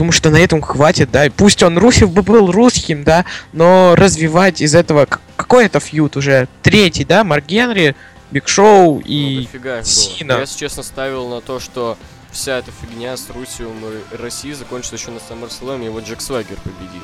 [0.00, 1.26] думаю, что на этом хватит, да.
[1.26, 5.06] И пусть он Русев бы был русским, да, но развивать из этого...
[5.36, 6.48] Какой это фьют уже?
[6.62, 7.22] Третий, да?
[7.22, 7.94] Марк Генри,
[8.30, 9.46] Биг Шоу Ну, и...
[9.52, 9.84] было.
[9.84, 10.32] Сина.
[10.32, 11.98] Я, если честно, ставил на то, что
[12.32, 13.70] вся эта фигня с Русью
[14.12, 17.02] и Россией закончится еще на SummerSlam, и его Джек Свагер победит.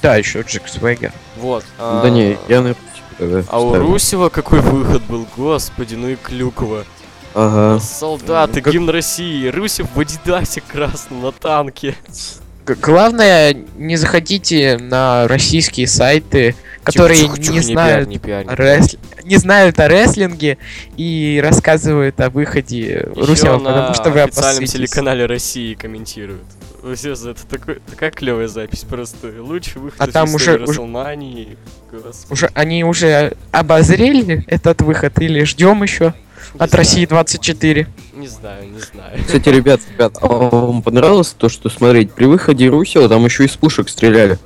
[0.00, 1.12] Да, еще Джек Свегер.
[1.36, 1.62] Вот.
[1.78, 2.74] Да не, я на
[3.48, 3.74] А у.
[3.74, 6.86] Русева какой выход был, господи, ну и Клюкова.
[7.34, 7.80] Ага.
[7.80, 11.94] Солдаты, Как- гимн России, Русев в Адидасе красном на танке.
[12.80, 18.52] Главное, не заходите на российские сайты, которые Тихо, тихо, не тихо, знают не пиарь, не
[18.52, 18.78] о пиарь.
[18.78, 20.58] рес- не знают о рестлинге
[20.96, 22.78] и рассказывают о выходе
[23.16, 26.44] Ещё Русева, на потому что вы официальном телеканале России комментируют.
[26.84, 29.32] Это такой, такая клевая запись просто.
[29.40, 30.80] Лучший выход А из там уже- уже-.
[32.30, 36.12] Уже они уже обозрели этот выход или ждем еще Не
[36.58, 37.86] от знаю, России 24?
[38.14, 39.18] Не знаю, не знаю.
[39.26, 42.12] Кстати, ребят, ребят, а вам понравилось то, что смотреть?
[42.12, 44.38] При выходе Русева там еще из пушек стреляли.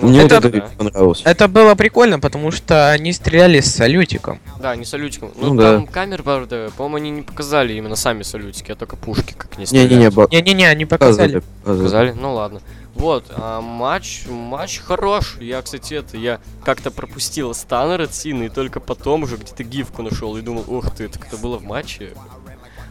[0.00, 1.22] Мне Это- вот это понравилось.
[1.24, 4.38] Это было прикольно, потому что они стреляли с салютиком.
[4.60, 5.32] Да, не салютиком.
[5.36, 5.72] Ну, Ну да.
[5.74, 9.66] там камер, правда, по-моему, они не показали именно сами салютики, а только пушки, как не
[9.66, 9.90] стреляют.
[9.90, 11.40] Не-не-не, Не-не-не, они показали.
[11.40, 11.78] показывали.
[11.82, 12.14] Показали?
[12.18, 12.60] Ну ладно.
[12.94, 15.36] Вот, а матч, матч хорош.
[15.40, 20.02] Я, кстати, это, я как-то пропустил Станнер от Сины, и только потом уже где-то гифку
[20.02, 22.12] нашел и думал, ух ты, так это было в матче.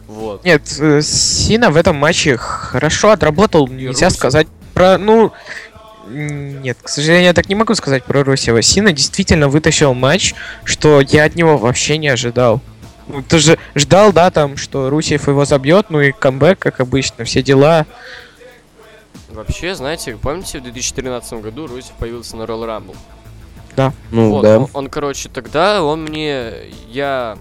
[0.08, 0.44] Вот.
[0.44, 4.18] Нет, э, Сина в этом матче хорошо отработал, нельзя Русев.
[4.18, 5.32] сказать про, ну,
[6.08, 8.60] нет, к сожалению, я так не могу сказать про Русева.
[8.60, 10.34] Сина действительно вытащил матч,
[10.64, 12.60] что я от него вообще не ожидал.
[13.08, 17.24] Ну, ты же ждал, да, там, что Русев его забьет, ну и камбэк, как обычно,
[17.24, 17.86] все дела.
[19.32, 22.96] Вообще, знаете, помните, в 2013 году Русев появился на Royal Rumble?
[24.10, 24.58] Ну вот, да.
[24.58, 26.52] он, он, короче, тогда он мне,
[26.88, 27.38] я,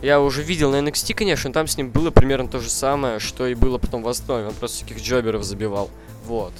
[0.00, 3.46] я уже видел на NXT, конечно, там с ним было примерно то же самое, что
[3.46, 5.90] и было потом в основе, он просто всяких джоберов забивал,
[6.26, 6.52] вот.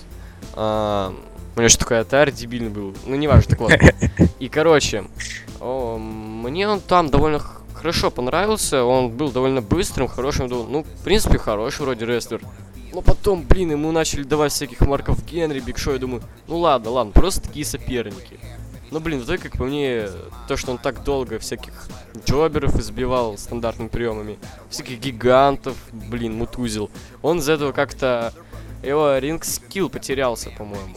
[0.54, 1.14] А,
[1.54, 3.72] у него что такой атар дебильный был, ну не важно, так вот.
[4.40, 5.04] И, короче,
[5.60, 7.40] о, мне он там довольно
[7.74, 12.40] хорошо понравился, он был довольно быстрым, хорошим, ну, в принципе, хороший вроде рестлер.
[12.92, 16.90] Но потом, блин, ему начали давать всяких марков Генри, Биг Шоу, я думаю, ну ладно,
[16.90, 18.38] ладно, просто такие соперники.
[18.90, 20.08] Ну, блин, в как по мне,
[20.46, 21.72] то, что он так долго всяких
[22.26, 24.38] джоберов избивал стандартными приемами,
[24.70, 26.90] всяких гигантов, блин, мутузил,
[27.22, 28.32] он из этого как-то...
[28.82, 30.94] Его ринг скилл потерялся, по-моему.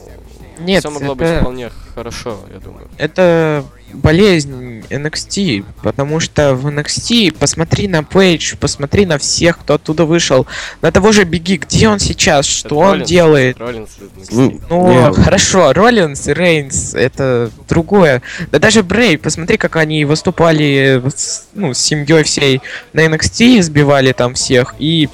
[0.65, 2.87] Нет, Все могло быть это- вполне хорошо, я думаю.
[2.97, 10.05] Это болезнь NXT, потому что в NXT посмотри на Пейдж, посмотри на всех, кто оттуда
[10.05, 10.47] вышел,
[10.81, 13.57] на того же Беги, где он сейчас, что Это он Роллинс, делает.
[13.59, 13.89] Роллинс.
[14.31, 15.13] Ну, Ну, Не.
[15.23, 18.21] хорошо, Роллинс и Рейнс это другое.
[18.51, 22.61] Да даже Брей, посмотри, как они выступали с, ну, с семьей всей
[22.93, 25.09] на NXT, сбивали там всех, и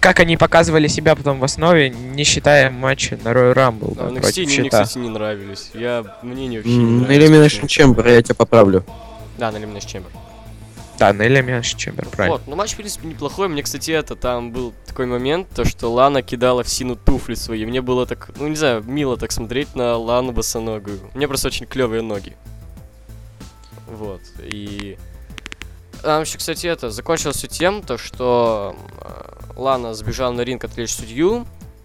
[0.00, 3.94] как они показывали себя потом в основе, не считая матча на Royal Rumble.
[3.96, 4.82] Да, NXT против мне, Щита.
[4.82, 5.70] кстати, не нравились.
[5.74, 7.66] Я, мне не вообще не На Elimination.
[7.66, 8.84] Chamber я тебя поправлю.
[9.38, 10.10] Да, на Elimination Chamber.
[10.98, 12.38] Да, Нелли Мяш Чембер, правильно.
[12.38, 13.48] Вот, ну матч, в принципе, неплохой.
[13.48, 17.64] Мне, кстати, это, там был такой момент, то, что Лана кидала в Сину туфли свои.
[17.64, 20.98] Мне было так, ну, не знаю, мило так смотреть на Лану босоногую.
[21.14, 22.36] У меня просто очень клевые ноги.
[23.86, 24.98] Вот, и...
[26.02, 28.74] Там еще, кстати, это, закончилось все тем, то, что
[29.58, 31.44] Лана сбежала на ринг отвлечь судью,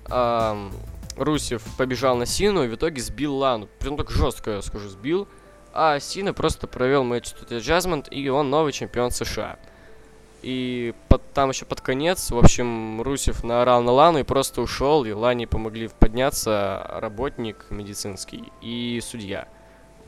[0.10, 0.70] а
[1.18, 3.68] Русев побежал на Сину и в итоге сбил Лану.
[3.80, 5.28] Прям так жестко, я скажу, сбил.
[5.74, 9.58] А Сина просто провел матч тут Джазмент, и он новый чемпион США.
[10.44, 15.04] И под- там еще под конец, в общем, Русев наорал на Лану и просто ушел,
[15.06, 19.48] и Лане помогли подняться работник медицинский и судья.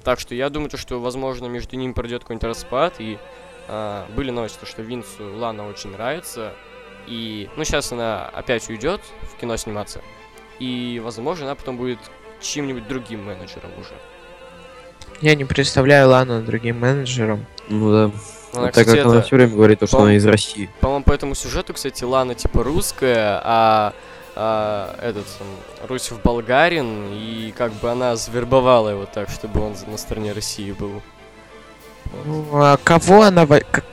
[0.03, 3.17] Так что я думаю, то, что, возможно, между ними пройдет какой-нибудь распад, и
[3.67, 6.53] а, были новости, то, что Винсу Лана очень нравится,
[7.07, 9.01] и, ну, сейчас она опять уйдет
[9.33, 10.01] в кино сниматься,
[10.59, 11.99] и, возможно, она потом будет
[12.41, 13.93] чьим-нибудь другим менеджером уже.
[15.21, 17.45] Я не представляю Лану другим менеджером.
[17.69, 18.11] Ну да.
[18.53, 20.69] Она, так кстати, как она это- все время говорит, то, что она из России.
[20.81, 23.93] По-моему, по этому сюжету, кстати, Лана типа русская, а,
[24.35, 25.25] а, этот
[25.87, 31.01] Русев болгарин, и как бы она завербовала его так, чтобы он на стороне России был.
[32.25, 33.47] Ну, а кого она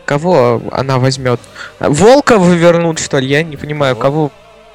[0.04, 1.40] кого она возьмет?
[1.80, 3.26] Волка вывернут, что ли?
[3.28, 4.02] Я не понимаю, Вот.
[4.02, 4.30] кого.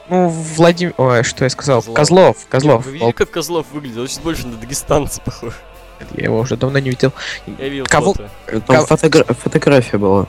[0.10, 0.94] Ну, Владимир.
[0.98, 1.82] Ой, что я сказал?
[1.82, 1.96] Козлов.
[1.96, 2.48] Козлов.
[2.50, 2.86] Козлов.
[2.86, 3.16] Вы видели, Волк.
[3.18, 4.04] как Козлов выглядел?
[4.04, 5.54] Очень больше на дагестанца похож.
[6.16, 7.12] Я его уже давно не видел.
[7.60, 8.30] Я видел Кого- фото.
[8.68, 10.28] Там фотогра- фотография была.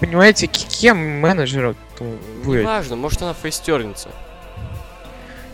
[0.00, 2.60] Понимаете, к- кем менеджеру вы?
[2.60, 4.08] Неважно, может она фейстерница.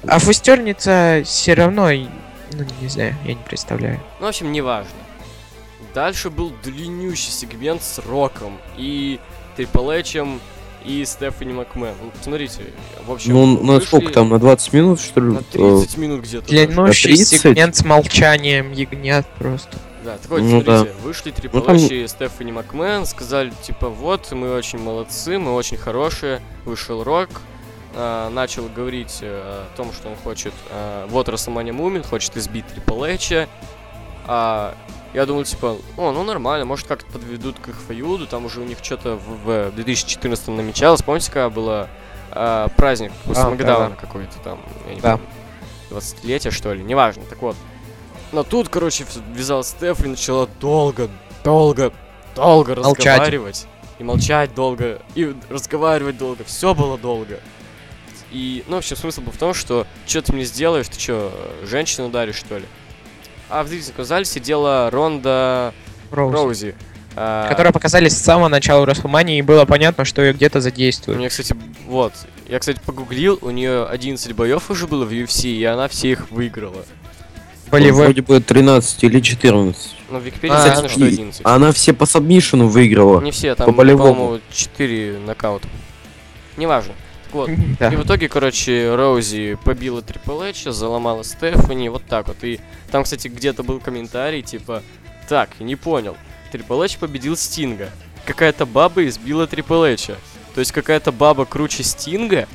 [0.07, 1.89] А фустерница все равно.
[1.91, 4.01] Ну, не знаю, я не представляю.
[4.21, 4.91] Ну, в общем, неважно.
[5.95, 9.21] Дальше был длиннющий сегмент с Роком и
[9.57, 10.41] Трипл Эчем
[10.85, 11.95] и Стефани Макмен.
[12.03, 12.63] Ну, посмотрите,
[13.07, 15.33] в общем, Ну, на вышли сколько там, на 20 минут, что ли?
[15.33, 16.49] На э, 30 минут где-то.
[16.49, 17.41] Длиннущий 30?
[17.41, 19.77] сегмент с молчанием ягнят просто.
[20.05, 24.33] Да, так вот, Ну смотрите, вышли Трипл Ну, там- и Стефани Макмен, сказали, типа, вот,
[24.33, 27.29] мы очень молодцы, мы очень хорошие, вышел Рок,
[27.95, 29.27] а, начал говорить э,
[29.73, 33.49] о том, что он хочет, а, вот Расселмания Мумин, хочет избить Трипл Эйча,
[34.27, 34.75] а
[35.15, 38.65] я думал, типа, о, ну нормально, может как-то подведут к их феюду, там уже у
[38.65, 41.89] них что-то в, в 2014 намечалось, помните, когда было
[42.31, 45.19] а, праздник после А, Макдауна да, какой-то там, я не Да.
[45.19, 45.29] помню,
[45.91, 47.57] 20-летие, что ли, неважно, так вот,
[48.33, 51.09] но тут, короче, ввязалась Стеф и начала долго,
[51.45, 51.93] долго,
[52.35, 53.07] долго Молчать.
[53.07, 53.67] разговаривать.
[53.99, 56.43] И молчать долго, и разговаривать долго.
[56.45, 57.39] Все было долго.
[58.33, 61.31] И, ну, в общем, смысл был в том, что что ты мне сделаешь, ты что,
[61.65, 62.65] женщину ударишь, что ли?
[63.53, 65.75] А в зрительском зале сидела Ронда
[66.11, 66.33] Роуз.
[66.35, 66.75] Роузи.
[67.17, 71.19] а, Которые показали с самого начала Расселмании, и было понятно, что ее где-то У задействуют.
[71.21, 71.55] нее, кстати,
[71.87, 72.15] вот,
[72.49, 76.31] я, кстати, погуглил, у нее 11 боев уже было в UFC, и она все их
[76.31, 76.85] выиграла.
[77.71, 79.95] Болевой Вроде бы 13 или 14.
[80.11, 81.41] Но в Википедии А, написано, что и- 11.
[81.45, 83.21] Она все по сабмишину выиграла.
[83.21, 85.69] Не все, там, по-моему, 4 нокаута.
[86.57, 86.93] Неважно.
[87.33, 87.49] Вот.
[87.49, 92.43] И в итоге, короче, Роузи побила Трипл Эйча, заломала Стефани, вот так вот.
[92.43, 94.83] И там, кстати, где-то был комментарий, типа,
[95.29, 96.17] так, не понял,
[96.51, 97.91] Трипл Эйч победил Стинга.
[98.27, 100.17] Какая-то баба избила Трипл Эйча.
[100.55, 102.47] То есть какая-то баба круче Стинга?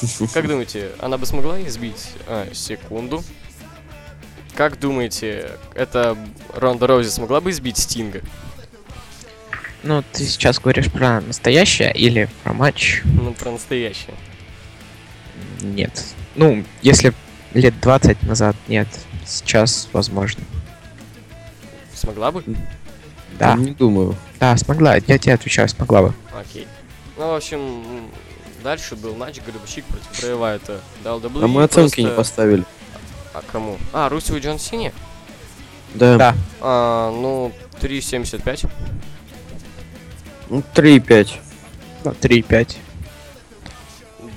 [0.32, 2.08] Как думаете, она бы смогла избить?
[2.26, 3.22] А, секунду.
[4.54, 6.16] Как думаете, эта
[6.54, 8.22] Ронда Роузи смогла бы избить Стинга?
[9.82, 13.02] Ну, ты сейчас говоришь про настоящее или про матч?
[13.04, 14.14] Ну, про настоящее.
[15.60, 16.04] Нет.
[16.34, 17.12] Ну, если
[17.54, 18.88] лет 20 назад, нет.
[19.24, 20.42] Сейчас, возможно.
[21.94, 22.42] Смогла бы?
[23.38, 24.16] Да, Не думаю.
[24.40, 24.96] да, смогла.
[25.06, 26.14] Я тебе отвечаю, смогла бы.
[26.38, 26.66] Окей.
[27.16, 28.10] Ну, в общем,
[28.62, 30.80] дальше был матч Гробовщик против Брэя Вайта.
[31.04, 32.64] WWE А мы оценки не поставили.
[33.34, 33.78] А кому?
[33.92, 34.92] А, Русеву Джон Сине?
[35.94, 36.16] Да.
[36.16, 36.34] Да.
[36.60, 38.68] А, ну, 3.75.
[40.48, 41.38] Ну, 3,5.
[42.04, 42.76] Ну, 3,5.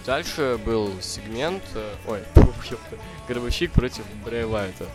[0.05, 1.63] Дальше был сегмент...
[1.75, 2.19] э, Ой,
[3.27, 4.85] Гробовщик против Брэя Вайта.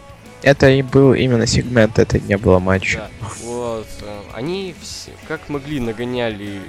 [0.43, 2.99] Это и был именно сегмент, это не было матча.
[3.21, 3.87] Да, вот.
[4.03, 6.61] э, Они все, как могли, нагоняли,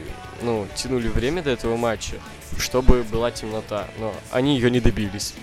[0.42, 2.16] ну, тянули время до этого матча,
[2.58, 3.88] чтобы была темнота.
[4.00, 5.34] Но они ее не добились.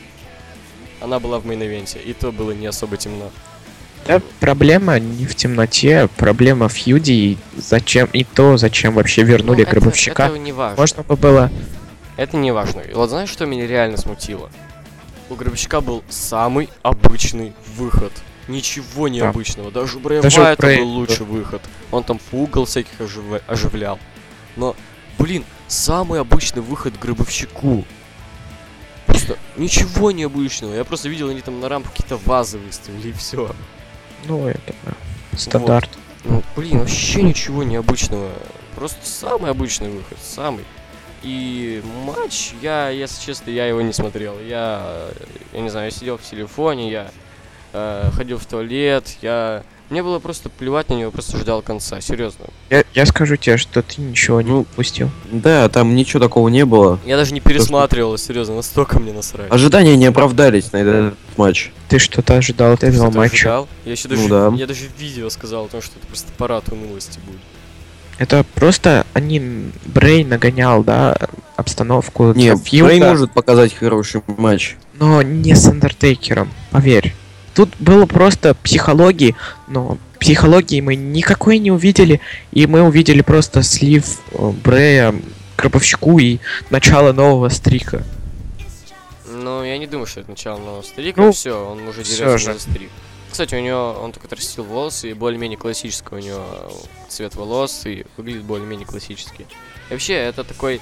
[1.00, 3.30] Она была в мейн-ивенте, и то было не особо темно.
[4.06, 9.58] Да, проблема не в темноте, проблема в Юде и зачем и то, зачем вообще вернули
[9.58, 10.24] Ну, это- Гробовщика.
[10.24, 10.76] Это, не важно.
[10.80, 11.50] Можно бы было...
[12.16, 12.80] Это не важно.
[12.80, 14.50] И Вот знаешь, что меня реально смутило?
[15.30, 18.12] У Гробовщика был самый обычный выход.
[18.48, 19.70] Ничего необычного.
[19.70, 21.62] Даже у Брэя Даже Вайта Брэя- был лучший выход.
[21.92, 23.98] Он там пугал всяких ожив- оживлял.
[24.56, 24.74] Но,
[25.18, 27.84] блин, самый обычный выход Гробовщику.
[29.06, 30.74] Просто ничего необычного.
[30.74, 33.54] Я просто видел, они там на рампу какие-то вазы выставили, и все.
[34.24, 35.90] Ну, это да, стандарт.
[36.24, 38.30] Ну, блин, вообще ничего необычного.
[38.76, 40.64] Просто самый обычный выход, самый.
[41.22, 44.38] И матч, я, если честно, я его не смотрел.
[44.40, 45.08] Я,
[45.52, 47.10] я не знаю, я сидел в телефоне, я
[47.72, 49.62] э, ходил в туалет, я...
[49.92, 52.46] Мне было просто плевать на него, просто ждал конца, серьезно.
[52.70, 55.10] Я, я скажу тебе, что ты ничего не Ну, упустил.
[55.30, 56.98] Да, там ничего такого не было.
[57.04, 59.52] Я даже не пересматривал, серьезно, настолько мне насрать.
[59.52, 61.72] Ожидания не оправдались на этот матч.
[61.90, 63.34] Ты что-то ожидал от этого матча.
[63.34, 63.68] ожидал?
[63.84, 64.56] Я еще даже, Ну да.
[64.56, 67.40] я даже в видео сказал о том, что это просто парад унылости будет.
[68.16, 71.18] Это просто они Брей нагонял, да,
[71.56, 74.76] обстановку Не, Брей может показать хороший матч.
[74.94, 77.14] но не с Андертейкером, поверь.
[77.54, 79.36] Тут было просто психологии,
[79.68, 82.20] но психологии мы никакой не увидели,
[82.52, 85.14] и мы увидели просто слив э, Брея
[85.58, 86.38] Гробовщику и
[86.70, 88.02] начало нового стрика.
[89.26, 91.20] Но я не думаю, что это начало нового стрика.
[91.20, 92.90] Ну, все, он уже дерется за стрик.
[93.30, 96.44] Кстати, у него он только отрастил волосы, и более-менее классический у него
[97.08, 99.46] цвет волос, и выглядит более-менее классически.
[99.88, 100.80] И вообще, это такой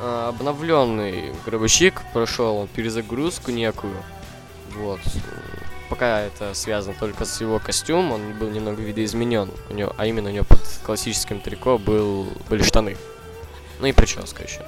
[0.00, 3.94] а, обновленный гробовщик, прошел он перезагрузку некую.
[4.76, 5.00] Вот.
[5.88, 9.50] Пока это связано только с его костюмом, он был немного видоизменен.
[9.70, 12.96] У него, а именно у него под классическим трико был, были штаны.
[13.80, 14.62] Ну и прическа еще.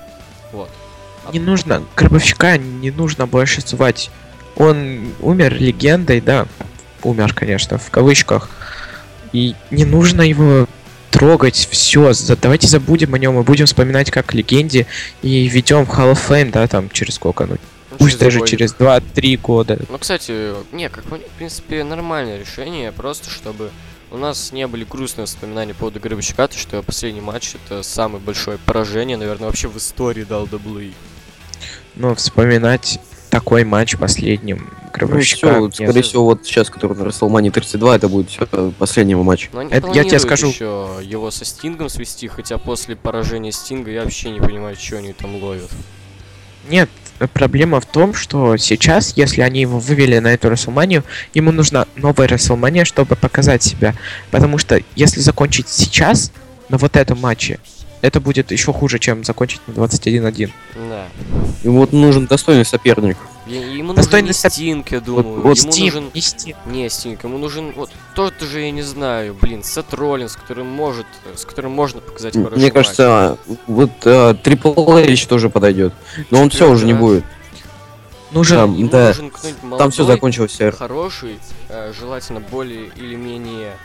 [0.53, 0.71] Вот.
[1.33, 4.11] Не нужно, Гробовщика не нужно больше звать.
[4.57, 6.47] Он умер легендой, да,
[7.03, 8.51] умер, конечно, в кавычках.
[9.33, 10.67] И не нужно его
[11.11, 14.87] трогать, все, давайте забудем о нем и будем вспоминать как легенде
[15.23, 17.57] и ведем Hall of Fame, да, там через сколько, ну,
[17.99, 18.51] Ну, пусть даже годик.
[18.59, 19.79] через 2-3 года.
[19.89, 23.71] Ну, кстати, не, как в принципе, нормальное решение, просто чтобы
[24.11, 28.23] у нас не были грустные воспоминания по поводу Гребощика, то что последний матч это самое
[28.23, 30.93] большое поражение, наверное, вообще в истории дал WWE.
[31.97, 35.49] Но вспоминать такой матч последним Ну, Гробовщика.
[35.49, 35.75] все, нет.
[35.75, 38.47] скорее всего, вот сейчас, который на WrestleMania 32, это будет всё,
[38.79, 39.51] последний его матч.
[39.53, 40.47] Но они Это я тебе скажу.
[40.49, 45.13] еще его со Стингом свести, хотя после поражения Стинга я вообще не понимаю, что они
[45.13, 45.71] там ловят.
[46.69, 46.89] Нет,
[47.33, 51.05] проблема в том, что сейчас, если они его вывели на эту Расселманию,
[51.35, 53.95] ему нужна новая Расселмания, чтобы показать себя.
[54.31, 56.33] Потому что если закончить сейчас,
[56.69, 57.59] на вот этом матче,
[58.03, 60.51] это будет еще хуже, чем закончить на 21-1.
[60.75, 61.07] Да.
[61.63, 63.17] Ему вот нужен достойный соперник.
[63.47, 65.41] И- Ему нужен не Стинг, я думаю.
[65.41, 66.57] вот ему Стим, нужен не Стим.
[66.67, 71.07] Не, Стинг, ему нужен вот тот же, я не знаю, блин, Сет Роллинс, который может,
[71.35, 72.73] с которым можно показать хороший Мне матч.
[72.75, 73.91] кажется, вот
[74.43, 75.95] Трипл Эйч тоже подойдет.
[76.31, 77.25] Но он все уже не будет.
[78.33, 78.57] Нужен...
[78.57, 80.61] Там, да, нужен кто-нибудь Там все молодой, закончилось.
[80.61, 80.75] Эр.
[80.75, 81.39] хороший,
[81.69, 83.77] э, желательно более или менее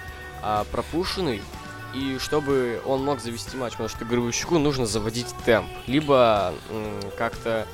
[0.41, 1.41] а, пропущенный,
[1.93, 7.67] и чтобы он мог завести матч, потому что Гробовщику нужно заводить темп, либо м, как-то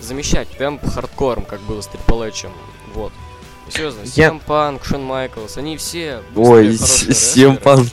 [0.00, 2.46] замещать темп хардкором, как было с Triple H.
[2.94, 3.12] Вот.
[3.68, 7.56] И Серьезно, Я- CM Punk, Шон Майклс, они все Ой, рестлеры.
[7.56, 7.92] Панк.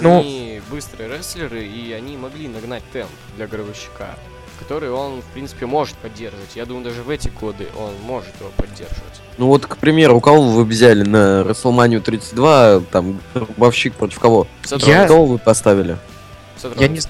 [0.00, 4.14] Ну- Они быстрые рестлеры, и они могли нагнать темп для Гробовщика,
[4.60, 6.54] который он, в принципе, может поддерживать.
[6.54, 9.20] Я думаю, даже в эти годы он может его поддерживать.
[9.38, 14.46] Ну вот, к примеру, у кого вы взяли на WrestleMania 32, там, Гробовщик против кого?
[14.62, 15.96] Сет Я- Кого вы поставили?
[16.76, 17.00] Я не...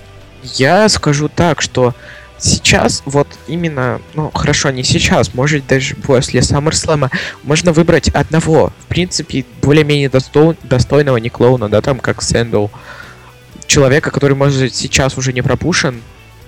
[0.44, 1.94] Я скажу так, что
[2.42, 7.10] сейчас, вот именно, ну хорошо, не сейчас, может даже после SummerSlam,
[7.44, 12.66] можно выбрать одного, в принципе, более-менее досто- достойного, не клоуна, да, там, как Сэндл,
[13.66, 16.02] человека, который, может, сейчас уже не пропушен,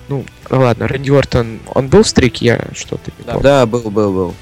[0.09, 3.31] ну, ладно, Рэнди Ортон, он был в стрике, я что-то не Да.
[3.33, 3.43] помню.
[3.43, 4.35] Да, был, был, был.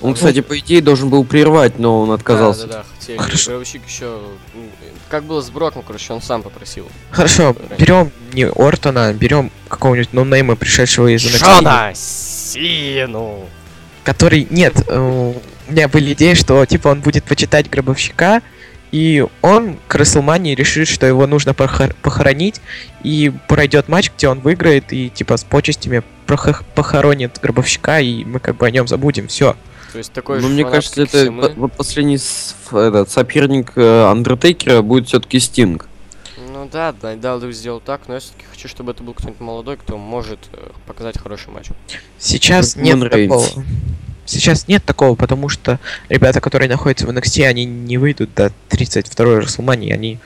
[0.00, 2.66] Он, Ну, кстати, по идее должен был прервать, но он отказался.
[2.66, 3.18] Да, да, да, хотели.
[3.18, 3.50] Хорошо.
[3.50, 4.20] Гробовщик еще...
[5.08, 6.88] Как было с Броком, короче, он сам попросил.
[7.10, 11.94] Хорошо, берем не Ортона, берем какого-нибудь нонейма, пришедшего из NXT.
[11.94, 13.46] Сину!
[14.04, 18.42] который нет, э, у меня были идеи, что типа он будет почитать гробовщика,
[18.92, 22.60] и он к Расселмании решит, что его нужно похор- похоронить,
[23.04, 26.02] и пройдет матч, где он выиграет, и типа с почестями
[26.74, 29.28] похоронит гробовщика, и мы как бы о нем забудем.
[29.28, 29.56] Все.
[29.92, 32.18] То есть такой Ну, же мне кажется, это по- вот последний
[32.72, 35.88] этот, соперник э, Андертейкера будет все-таки Стинг.
[36.52, 39.76] Ну да, да, Далдов сделал так, но я все-таки хочу, чтобы это был кто-нибудь молодой,
[39.76, 41.68] кто может э, показать хороший матч.
[42.18, 43.48] Сейчас Вот нет Рейнс.
[43.48, 43.64] такого.
[44.26, 49.40] Сейчас нет такого, потому что ребята, которые находятся в NXT, они не выйдут до 32-й
[49.40, 50.18] Расселмании, они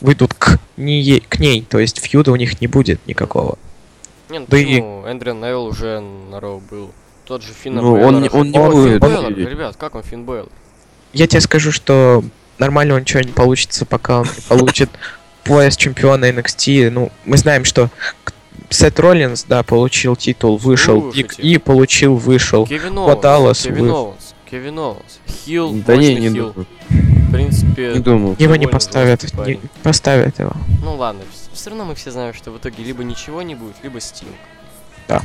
[0.00, 3.58] выйдут к, не к ней, то есть фьюда у них не будет никакого.
[4.28, 5.04] Не, ну Да и- почему?
[5.06, 6.90] Эдриан Невилл уже на Raw был.
[7.26, 9.02] Тот же Финн Ну, он не- он не будет.
[9.48, 10.48] Ребят, как он Финн Бейлор?
[11.12, 12.22] Я тебе скажу, что
[12.58, 14.90] нормально ничего не получится, пока он не получит
[15.44, 16.90] пояс чемпиона NXT.
[16.90, 17.88] Ну, мы знаем, что
[18.24, 18.32] к-
[18.70, 21.12] Сет Роллинс, да, получил титул, вышел.
[21.12, 22.66] Big E получил, вышел.
[22.66, 25.20] Кевин Оуэнс, Даллас Кевин вы- Оуэнс, Кевин Оуэнс.
[25.44, 26.50] Хил, Да не, мощный не хил.
[26.52, 26.66] думаю.
[26.88, 28.36] В принципе, Не думаю.
[28.38, 29.60] Его не довольно поставят, жесткий не парень.
[29.82, 30.52] поставят его.
[30.82, 33.74] ну ладно, вс- все равно мы все знаем, что в итоге либо ничего не будет,
[33.82, 34.32] либо Стинг.
[35.08, 35.20] Да.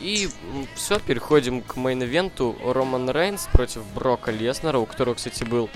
[0.00, 0.28] И
[0.74, 2.56] все, переходим к мейн-ивенту.
[2.72, 5.68] Роман Рейнс против Брока Леснера, у которого, кстати, был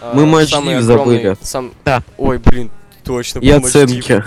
[0.00, 1.36] э, Мы матч самый Див огромный- забыли.
[1.42, 1.72] Сам...
[1.84, 2.02] Да.
[2.16, 2.70] Ой, блин,
[3.04, 3.40] точно.
[3.40, 4.22] И оценки.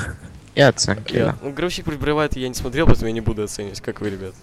[0.55, 1.35] И оценки, Я- да.
[1.41, 4.33] Ну, Гробовщик прибывает, я не смотрел, поэтому я не буду оценивать, как вы, ребят.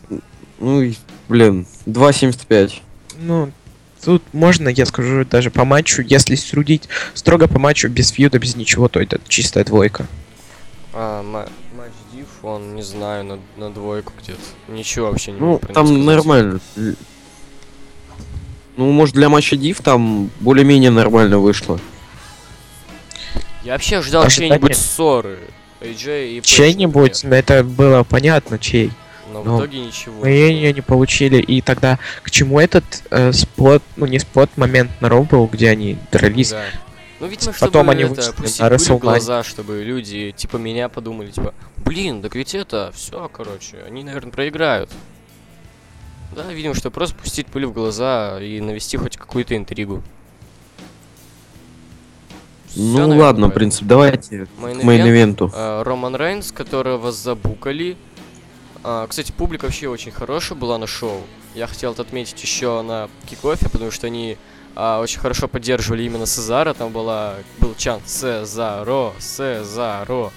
[0.58, 0.92] Ну,
[1.28, 2.80] блин, 2.75.
[3.18, 3.52] Ну,
[4.02, 8.56] тут можно, я скажу, даже по матчу, если судить строго по матчу, без фьюда, без
[8.56, 10.06] ничего, то это чистая двойка.
[10.94, 11.46] А,
[12.46, 14.40] он, не знаю, на, на двойку где-то.
[14.68, 16.04] Ничего вообще не Ну, там сказать.
[16.04, 16.60] нормально.
[18.76, 21.80] Ну, может, для матча Див там более-менее нормально вышло.
[23.64, 24.50] Я вообще ждал Ожидание.
[24.50, 25.38] чьей-нибудь ссоры.
[25.80, 27.38] AJ и Чей-нибудь, например.
[27.38, 28.92] это было понятно, чей.
[29.32, 30.20] Но ну, в итоге ничего.
[30.20, 34.90] Мы ее не получили, и тогда к чему этот э, спот, ну не спот, момент
[35.00, 36.50] на Ро был, где они дрались.
[36.50, 36.64] Да.
[37.18, 40.88] Ну, видимо, чтобы Потом они это, пустить на пыль в глаза, чтобы люди, типа, меня
[40.88, 44.90] подумали, типа, блин, так ведь это, все, короче, они, наверное, проиграют.
[46.34, 50.02] Да, видимо, что просто пустить пыль в глаза и навести хоть какую-то интригу.
[52.68, 53.52] Всё, ну, наверное, ладно, в поэтому.
[53.54, 55.50] принципе, давайте к Main мейн-ивенту.
[55.54, 57.96] Э, Роман Рейнс, которого забукали.
[58.84, 61.22] А, Кстати, публика вообще очень хорошая была на шоу.
[61.54, 64.36] Я хотел это отметить еще на кикофе, потому что они
[64.76, 66.72] а, очень хорошо поддерживали именно Сезара.
[66.74, 70.30] Там была, был чант Сезаро, Сезаро.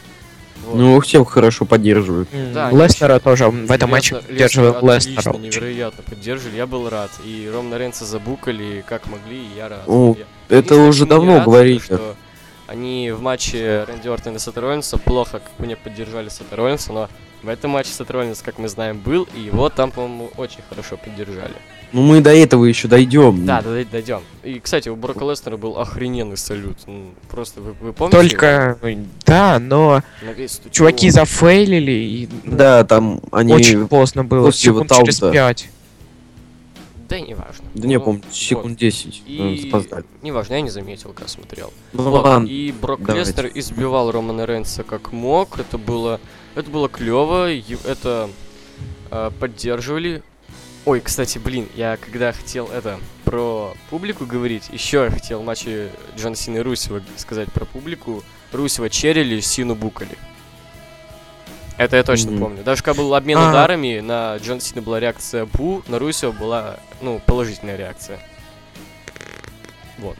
[0.65, 0.75] Вот.
[0.75, 2.27] Ну, их всех хорошо поддерживают.
[2.33, 5.37] М, Да, Леснера тоже в этом матче поддерживал отлично, Леснера.
[5.37, 7.11] невероятно поддерживали, я был рад.
[7.23, 9.83] И Романа Рейнса забукали как могли, и я рад.
[9.87, 11.79] О, Я- Это Единственное, уже давно говорили.
[11.79, 12.15] что
[12.67, 17.09] они в матче Рэнди Ортона и Сета Роллинса плохо, как мне поддержали Сета Роллинса, но
[17.43, 20.97] в этом матче Сет Роллинс, как мы знаем, был, и его там, по-моему, очень хорошо
[20.97, 21.53] поддержали.
[21.91, 23.45] Ну, мы до этого еще дойдем.
[23.45, 24.21] Да, да, дойдем.
[24.43, 26.77] И, кстати, у Брока Леснера был охрененный салют.
[26.85, 28.17] Ну, просто вы, вы помните?
[28.17, 30.69] Только, ну, да, но его?
[30.71, 33.53] Чуваки зафейлили, и ну, Да, там они...
[33.53, 35.69] очень поздно было, после секунд вот через пять.
[37.09, 37.65] Да, неважно.
[37.73, 38.35] Да не Ну, помню, вот.
[38.35, 39.23] секунд 10.
[39.25, 39.61] И...
[39.63, 40.05] запоздали.
[40.21, 41.73] Неважно, я не заметил, когда смотрел.
[41.91, 42.45] Ну, Вот, ладно.
[42.45, 43.27] И Брок давайте.
[43.31, 45.57] Лестер избивал Романа Рейнса как мог.
[45.59, 46.19] Это было,
[46.55, 47.49] это было клево.
[47.85, 48.29] Это
[49.11, 50.23] э, поддерживали.
[50.85, 56.35] Ой, кстати, блин, я когда хотел это про публику говорить, еще я хотел матче Джон
[56.35, 58.23] Сина и Русева сказать про публику.
[58.51, 60.17] Русева черили, Сину букали.
[61.77, 62.39] Это я точно Мгм.
[62.41, 62.63] помню.
[62.63, 63.49] Даже когда был обмен А.
[63.49, 68.19] ударами, на Джон Сина была реакция Бу, на Русева была, ну, положительная реакция.
[69.99, 70.17] Вот.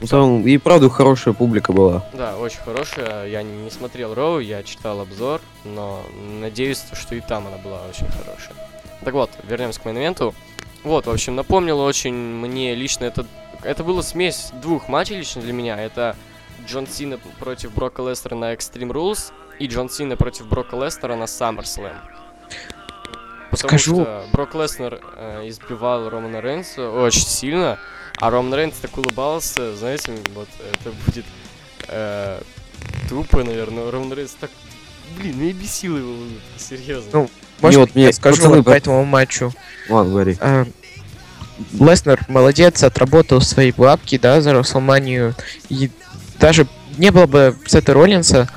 [0.00, 2.04] Ну, там и правда хорошая публика была.
[2.12, 3.26] Да, очень хорошая.
[3.26, 6.02] Я не не смотрел Роу, я читал обзор, но
[6.40, 8.54] надеюсь, что и там она была очень хорошая.
[9.04, 10.14] Так вот, вернемся к мейн
[10.84, 13.26] Вот, в общем, напомнило очень мне лично это...
[13.64, 15.76] Это была смесь двух матчей лично для меня.
[15.76, 16.14] Это
[16.66, 21.24] Джон Сина против Брока Лестера на Extreme Rules и Джон Сина против Брока Лестера на
[21.24, 21.96] SummerSlam.
[23.50, 27.78] Потому Скажу- что Брок Леснер э, избивал Романа Рейнса очень сильно,
[28.20, 31.24] а Роман Рейнс так улыбался, знаете, вот это будет
[31.88, 32.40] э,
[33.08, 33.90] тупо, наверное.
[33.90, 34.50] Роман Рейнс так,
[35.18, 37.10] блин, меня бесила его улыбка, серьезно.
[37.12, 39.52] Ну, Можно вот мне я скажу пацаны вот по этому матчу?
[39.88, 40.36] Ладно, говори.
[40.40, 40.66] А,
[41.78, 45.34] Леснер молодец, отработал свои бабки, да, за Расселманию.
[45.68, 45.90] И
[46.38, 46.66] даже
[46.96, 48.48] не было бы Сета Роллинса,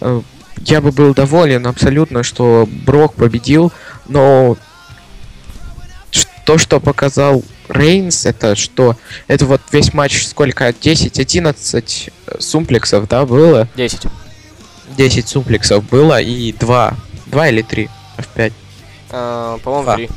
[0.00, 0.20] э,
[0.58, 3.72] я бы был доволен абсолютно, что Брок победил,
[4.08, 4.56] но
[6.44, 8.96] то, что показал Рейнс, это что?
[9.26, 10.68] Это вот весь матч сколько?
[10.68, 13.68] 10-11 э, сумплексов, да, было?
[13.76, 14.06] 10.
[14.96, 16.94] 10 сумплексов было и 2.
[17.26, 18.52] 2 или 3 F5.
[19.10, 19.96] А, по-моему, Два.
[19.96, 20.10] 3.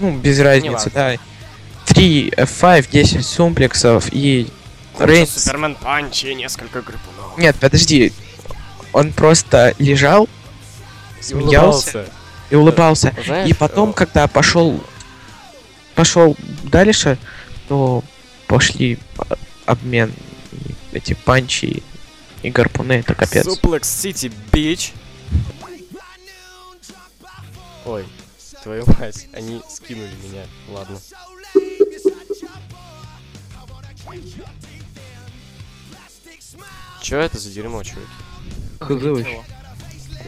[0.00, 1.16] Ну, без разницы, да.
[1.86, 4.48] 3 F5, 10 сумплексов и
[4.98, 5.30] Рейнс...
[5.30, 7.38] Супермен Панчи, несколько гриппунов.
[7.38, 8.12] Нет, подожди.
[8.92, 10.28] Он просто лежал,
[11.20, 12.06] смеялся
[12.50, 13.14] и улыбался.
[13.24, 14.82] Знаешь, И потом, э, когда пошел
[15.94, 17.18] пошел дальше,
[17.68, 18.02] то
[18.46, 18.98] пошли
[19.66, 20.12] обмен
[20.92, 21.82] эти панчи
[22.42, 23.46] и гарпуны, это капец.
[23.46, 24.92] Suplex City Beach.
[27.84, 28.04] Ой,
[28.62, 30.44] твою мать, они скинули меня.
[30.68, 30.98] Ладно.
[37.00, 38.06] Чё это за дерьмо, чуваки?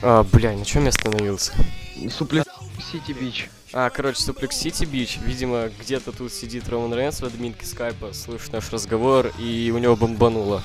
[0.03, 1.53] А, бля, на чем я остановился?
[2.11, 2.44] Suplex
[2.95, 3.51] City, bitch.
[3.73, 5.19] А, короче, Suplex City, bitch.
[5.25, 9.97] Видимо, где-то тут сидит Роман Рейнс в админке скайпа, слышит наш разговор, и у него
[9.97, 10.63] бомбануло.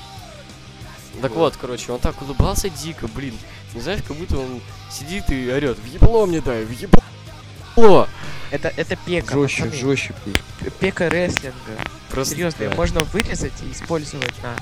[1.20, 3.34] Так вот, короче, он так улыбался дико, блин.
[3.74, 4.60] Не знаешь, как будто он
[4.92, 8.08] сидит и орет, в ебло мне дай, в ебло!
[8.52, 9.34] Это, это пека.
[9.34, 9.80] Жестче, пацаны.
[9.80, 10.14] жестче.
[10.60, 11.56] П- Пека рестлинга.
[12.10, 12.76] Просто, Серьезно, да.
[12.76, 14.54] можно вырезать и использовать на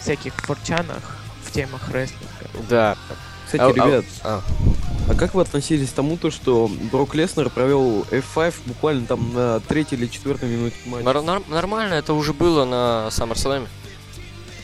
[0.00, 2.66] всяких форчанах в темах рестлинга.
[2.68, 2.96] Да.
[3.46, 4.42] Кстати, А- а- ребят, а.
[5.08, 9.60] А как вы относились к тому, то, что Брок Леснер провел F5 буквально там на
[9.60, 11.20] третьей или четвертой минуте матча?
[11.22, 13.68] Нар- нормально, это уже было на SummerSlam.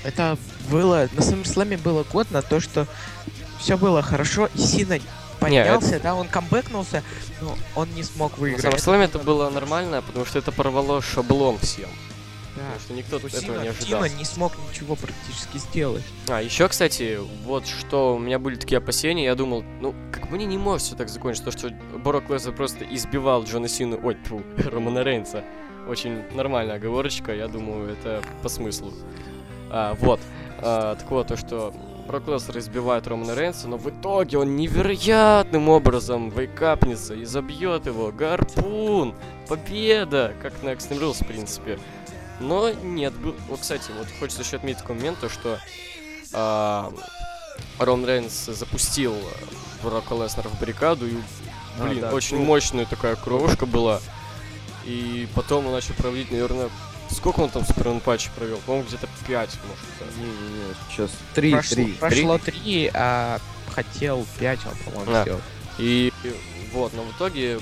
[0.04, 0.36] Это
[0.70, 1.08] было...
[1.12, 2.86] На SummerSlam было год на то, что
[3.60, 4.98] все было хорошо, и Сина
[5.38, 7.02] поднялся, да, он камбэкнулся,
[7.40, 8.64] но он не смог На выиграть.
[8.64, 11.88] SummerSlam это было нормально, потому что это порвало шаблон всем.
[12.56, 12.62] Да.
[12.62, 14.04] Потому что никто У этого не ожидал.
[14.04, 16.04] Сина не смог ничего практически сделать.
[16.28, 20.44] А, еще, кстати, вот что у меня были такие опасения, я думал, ну, как мне
[20.44, 24.42] не может все так закончиться, то, что Брок Леснер просто избивал Джона Сину, ой, тьфу,
[24.70, 25.44] Романа Рейнса.
[25.88, 28.92] Очень нормальная оговорочка, я думаю, это по смыслу.
[29.70, 30.20] А, вот.
[30.58, 31.74] А, так вот, то, что
[32.06, 38.12] Брок Леснер избивает Романа Рейнса, но в итоге он невероятным образом вейкапнется и забьет его.
[38.12, 39.14] Гарпун!
[39.48, 40.34] Победа!
[40.42, 41.78] Как на Extreme Rules, в принципе.
[42.42, 43.34] Но нет, был...
[43.48, 45.58] Вот, кстати, вот хочется еще отметить такой момент, то, что
[46.32, 46.92] а,
[47.78, 49.14] Ром Рейнс запустил
[49.82, 51.14] Брока Леснера в баррикаду, и,
[51.78, 54.00] А, блин, да, очень ну- мощная такая кровушка была.
[54.84, 56.68] И потом он начал проводить, наверное,
[57.10, 58.58] сколько он там супермен патчи провел?
[58.66, 59.84] По-моему, где-то 5, может.
[60.00, 60.06] да.
[60.20, 61.92] Не-не-не, сейчас три, Прошло, три.
[61.94, 63.38] прошло три, а
[63.74, 65.22] хотел пять, он, по-моему, А.
[65.22, 65.42] сделать.
[65.78, 66.34] И и
[66.72, 67.60] вот, но в итоге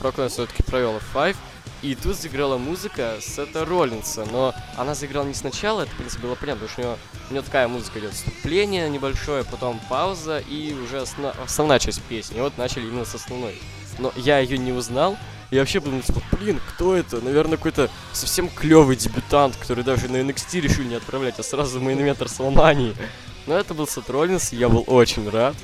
[0.00, 1.36] Брок Леснер все-таки провел F5,
[1.82, 6.34] и тут заиграла музыка Сета Роллинса, но она заиграла не сначала, это, в принципе, было
[6.36, 6.98] понятно, потому что у него,
[7.30, 12.40] у него такая музыка идет, вступление небольшое, потом пауза и уже основ- основная часть песни.
[12.40, 13.60] Вот начали именно с основной.
[13.98, 15.16] Но я ее не узнал,
[15.50, 17.20] и вообще подумал, типа, блин, кто это?
[17.20, 22.22] Наверное, какой-то совсем клевый дебютант, который даже на NXT решили не отправлять, а сразу в
[22.22, 22.96] Расселмании.
[23.46, 25.54] Но это был Сет Роллинс, я был очень рад.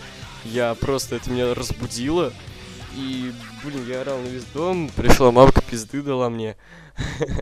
[0.44, 2.32] Я просто, это меня разбудило.
[2.98, 3.32] И,
[3.62, 6.56] блин, я орал на весь дом, пришла мамка пизды дала мне.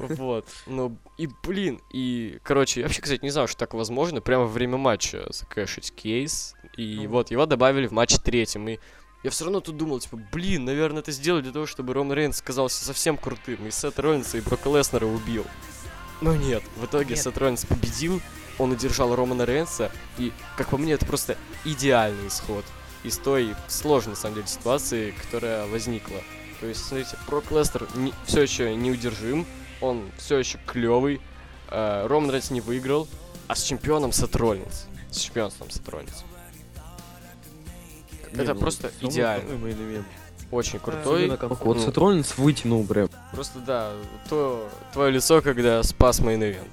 [0.00, 0.46] Вот.
[0.66, 4.50] Ну, и, блин, и, короче, я вообще, кстати, не знал, что так возможно, прямо во
[4.50, 6.54] время матча закэшить кейс.
[6.76, 8.78] И вот, его добавили в матч третьем, и
[9.22, 12.42] я все равно тут думал, типа, блин, наверное, это сделали для того, чтобы Роман Рейнс
[12.42, 15.46] казался совсем крутым, и Сет Роллинса и Брока Леснера убил.
[16.20, 17.18] Но нет, в итоге Нет.
[17.24, 18.20] Сет Роллинс победил,
[18.58, 22.64] он одержал Романа Рейнса, и, как по мне, это просто идеальный исход
[23.04, 26.18] из той сложной, на самом деле, ситуации, которая возникла.
[26.60, 27.88] То есть, смотрите, Брок Лестер
[28.24, 29.46] все еще неудержим,
[29.80, 31.20] он все еще клевый,
[31.68, 33.08] Роман Рейнс не выиграл,
[33.48, 34.86] а с чемпионом Сет Роллинс.
[35.10, 36.24] С чемпионством Сет Роллинс.
[38.32, 40.04] Не, Это ну, просто идеально.
[40.50, 41.36] Очень крутой.
[41.36, 43.08] Как Вот ну, Сет Роллинс вытянул прям.
[43.32, 43.92] Просто да,
[44.28, 46.68] то твое лицо, когда спас main event.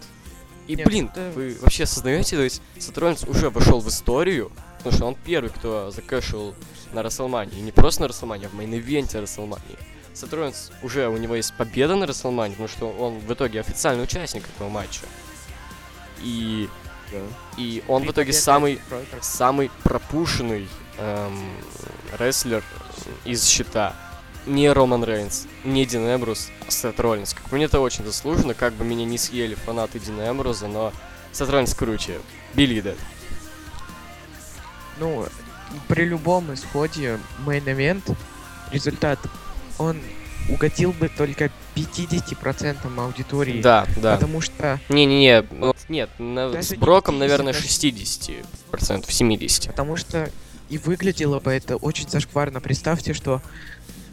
[0.67, 4.51] И Нет, блин, это- вы вообще осознаете, то есть Сет Роллинс уже вошел в историю,
[4.79, 6.55] потому что он первый, кто закэшил
[6.93, 7.59] на Расселмании.
[7.59, 9.77] И не просто на Расселмании, а в мейн-ивенте Расселмании.
[10.13, 14.03] Сет Роллинс уже у него есть победа на Расселмании, потому что он в итоге официальный
[14.03, 15.01] участник этого матча.
[16.21, 16.67] И,
[17.11, 17.19] Да.
[17.57, 18.81] и он в итоге самый
[19.21, 20.67] самый пропушенный
[20.97, 21.49] эм,
[22.17, 22.63] рестлер
[23.25, 23.95] из щита.
[24.45, 27.33] Не Роман Рейнс, не Дин Эмброуз, а Сет Роллинс.
[27.33, 30.91] Как мне, это очень заслуженно, как бы меня не съели фанаты Дина Эмброуза, но
[31.31, 32.19] Сет Роллинс круче.
[32.55, 32.97] Believe that.
[34.99, 35.25] Ну,
[35.87, 38.15] при любом исходе main event
[38.71, 39.19] результат,
[39.77, 39.97] он
[40.49, 43.61] угодил бы только 50% аудитории.
[43.61, 44.15] Да, да.
[44.15, 49.67] Потому что, Не-не-не, ну, нет, на- Даже с Броком, 50, наверное, даже- 60%, 70%.
[49.67, 50.29] потому что
[50.69, 52.61] и выглядело бы это очень зашкварно.
[52.61, 53.41] Представьте, что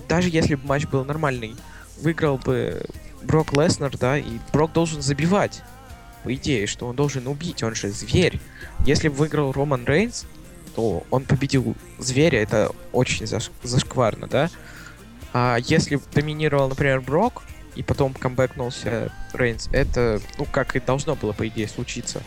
[0.08, 1.56] даже если бы матч был нормальный,
[2.00, 2.84] выиграл бы
[3.22, 5.62] Брок Леснер, да, и Брок должен забивать.
[6.22, 8.40] По идее, что он должен убить, он же зверь.
[8.84, 10.26] Если бы выиграл Роман Рейнс,
[10.76, 14.50] то он победил зверя, это очень заш- зашкварно, да?
[15.32, 17.42] А если доминировал, например, Брок,
[17.74, 22.22] и потом камбэкнулся Рейнс, это, ну, как и должно было, по идее, случиться.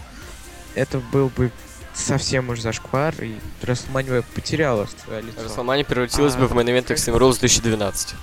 [0.75, 1.51] Это был бы
[1.93, 5.43] совсем уж зашквар, и Расселмания потеряла свое лицо.
[5.43, 8.15] Расселмания превратилась А, бы в main event как- Extreme Rules 2012.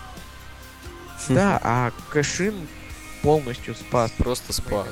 [1.28, 2.54] Да, а cash-in
[3.22, 4.12] полностью спас.
[4.18, 4.86] Просто спас,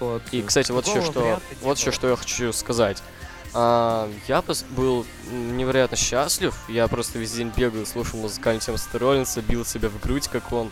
[0.00, 0.20] да.
[0.30, 3.02] И, кстати, вот еще что, вот еще что я хочу сказать.
[3.52, 6.54] А, я был невероятно счастлив.
[6.68, 10.52] Я просто весь день бегал, слушал музыкальную тему Сета Роллинса, бил себя в грудь, как
[10.52, 10.70] он.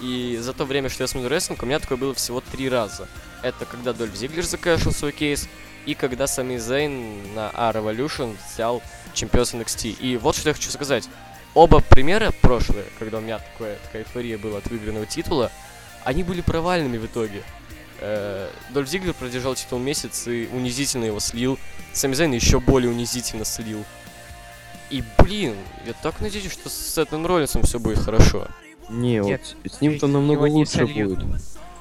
[0.00, 3.08] И за то время, что я смотрю рестлинг, у меня такое было всего три раза.
[3.42, 5.48] Это когда Дольф Зиглер закэшил свой кейс,
[5.86, 9.98] и когда Сами Зейн на A-Revolution взял чемпионство NXT.
[10.00, 11.08] И вот что я хочу сказать.
[11.52, 15.50] Оба примера прошлые, когда у меня такое, такая эйфория была от выигранного титула,
[16.04, 17.42] они были провальными в итоге.
[18.00, 21.58] Э, Дольф Зиглер продержал титул месяц и унизительно его слил.
[21.92, 23.84] Сами Зейн еще более унизительно слил.
[24.88, 25.54] И, блин,
[25.86, 28.48] я так надеюсь, что с Сетом Роллинсом все будет хорошо.
[28.88, 31.20] Не, Нет, вот с ним-то намного лучше будет.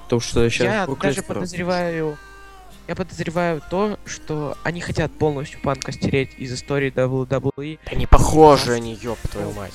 [0.03, 2.17] Потому что сейчас Я даже подозреваю,
[2.87, 7.79] Я подозреваю то, что они хотят полностью панка стереть из истории WWE.
[7.85, 9.73] Да не похожи они, ёб твою мать.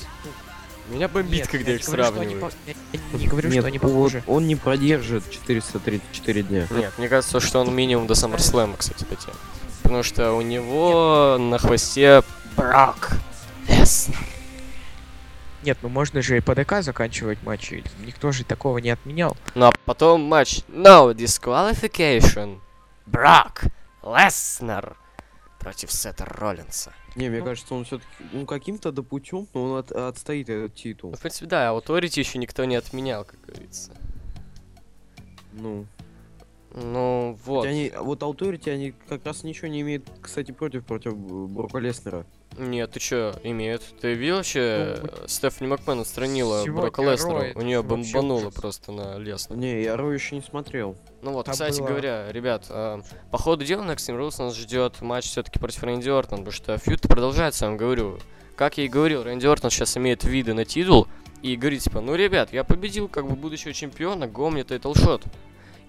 [0.89, 2.55] Меня бомбит, Нет, когда я их говорю, что они сравнивают.
[3.11, 4.23] Я не говорю, Нет, что они вот похожи.
[4.27, 6.67] он не продержит 434 дня.
[6.69, 9.37] Нет, мне кажется, что он минимум до SummerSlam, кстати, дотянет.
[9.81, 12.23] Потому что у него на хвосте
[12.55, 13.11] Брок
[13.67, 14.17] Леснер.
[15.63, 17.83] Нет, ну можно же и по ДК заканчивать матчи.
[18.05, 19.35] Никто же такого не отменял.
[19.55, 22.59] Ну а потом матч No Disqualification.
[23.07, 23.63] Брок
[24.03, 24.95] Леснер
[25.65, 26.93] против Сета Роллинса.
[27.15, 27.45] Не, мне Ну.
[27.45, 31.09] кажется, он все-таки, ну, каким-то да путем, но он от- отстоит этот титул.
[31.09, 33.91] Ну, в принципе, да, а Authority еще никто не отменял, как говорится.
[35.53, 35.87] Ну,
[36.75, 37.61] Ну, вот.
[37.61, 42.27] хотя они, вот Authority, они как раз ничего не имеют, кстати, против, против Брока Леснера.
[42.59, 43.81] Нет, ты чё, имеют.
[43.99, 47.51] Ты видел вообще, Ну, э, Стефани Макмен устранила сегодня Брока Raw Леснера?
[47.55, 48.53] У нее бомбануло ужас.
[48.53, 49.57] просто на Леснера.
[49.59, 50.95] Не, я Raw еще не смотрел.
[51.25, 53.01] Ну вот, Там кстати было- говоря, ребят, э,
[53.31, 56.77] по ходу дела на Extreme Rules нас ждет матч все-таки против Рэнди Ортона, потому что
[56.77, 58.19] фьюд продолжается, я вам говорю.
[58.55, 61.07] Как я и говорил, Рэнди Ортон сейчас имеет виды на титул
[61.41, 65.23] и говорит, типа, ну, ребят, я победил как бы будущего чемпиона, го мне title shot.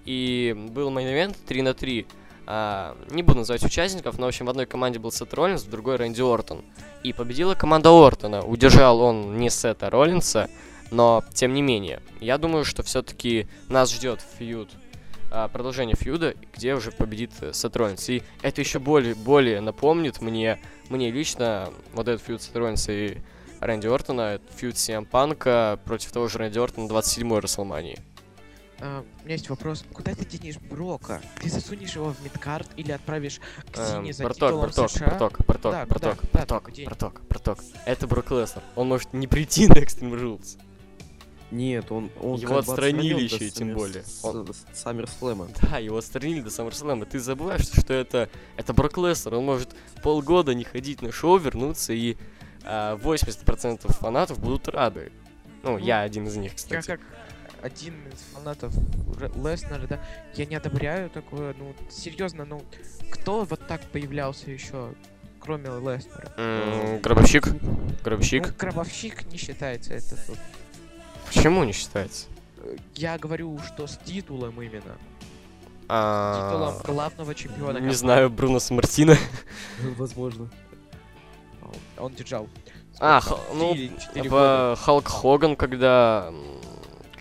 [0.05, 2.07] И был main 3 на 3.
[2.47, 5.69] А, не буду называть участников, но, в общем, в одной команде был Сет Роллинс, в
[5.69, 6.65] другой Рэнди Ортон.
[7.03, 8.41] И победила команда Ортона.
[8.43, 10.49] Удержал он не Сета Роллинса,
[10.89, 14.71] но, тем не менее, я думаю, что все-таки нас ждет фьюд
[15.31, 18.09] а, продолжение фьюда, где уже победит э, Сет Роллинс.
[18.09, 20.59] И это еще более, более напомнит мне,
[20.89, 23.17] мне лично, вот этот фьюд Сет Роллинса и
[23.59, 27.99] Рэнди Ортона, фьюд Сиэм Панка против того же Рэнди Ортона 27-й Расселмании.
[28.79, 29.83] А, у меня есть вопрос.
[29.91, 31.21] Куда ты денешь Брока?
[31.41, 33.39] Ты засунешь его в мидкарт или отправишь
[33.73, 35.07] к Эм, Сине за Барток, титулом Барток, США?
[35.07, 36.45] Барток, Барток, Да, Барток, куда?
[36.45, 36.85] Такой день?
[36.85, 37.59] Барток, Барток.
[37.85, 38.61] Это Брок Леснер.
[38.75, 40.59] Он может не прийти на Extreme Rules.
[41.51, 44.03] Нет, он, он Его отстранили еще до и тем более.
[44.23, 45.47] Он- Саммерслэма.
[45.61, 46.49] Да, его отстранили до
[47.03, 49.35] и ты забываешь, что это, это Брок Леснер.
[49.35, 49.69] Он может
[50.03, 52.17] полгода не ходить на шоу, вернуться, и
[52.63, 55.11] а, 80% фанатов будут рады.
[55.63, 56.85] Ну, Ну, я один из них, Я кстати.
[56.87, 56.99] как
[57.61, 58.73] один из фанатов
[59.35, 59.99] Леснера, да,
[60.35, 62.61] я не одобряю такое, ну, серьезно, ну,
[63.09, 64.93] кто вот так появлялся еще,
[65.39, 66.31] кроме Леснера?
[66.37, 67.47] М, Гробовщик?
[67.61, 68.55] Ну, Гробовщик?
[68.57, 70.37] гробовщик не считается, это тут.
[71.27, 72.27] Почему не считается?
[72.95, 74.97] Я говорю, что с титулом именно.
[75.89, 77.77] А, Титулом главного чемпиона.
[77.77, 79.15] Не знаю, Бруно Мартина.
[79.97, 80.49] Возможно.
[81.97, 82.47] Он- держал.
[82.99, 83.21] А,
[83.53, 83.75] ну,
[84.75, 86.33] Халк Хоган, когда...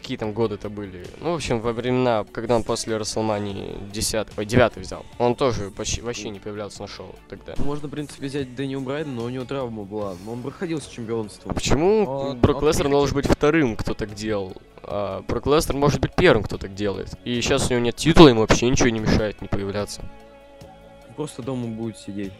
[0.06, 1.04] Какие там годы это были?
[1.20, 5.04] Ну, в общем, во времена, когда он после Расселмании 10 ой, 9 взял.
[5.18, 7.54] Он тоже почти, вообще не появлялся на шоу тогда.
[7.58, 10.14] Можно, в принципе, взять Дэниел Брайана, но у него травма была.
[10.24, 11.50] Но он проходил с чемпионством.
[11.50, 12.90] А почему Он- Брок он приходил.
[12.92, 14.52] должен быть вторым, кто так делал?
[14.84, 17.12] А Брок Леснер может быть первым, кто так делает.
[17.24, 20.02] И сейчас у него нет титула, ему вообще ничего не мешает не появляться.
[21.16, 22.32] Просто дома будет сидеть.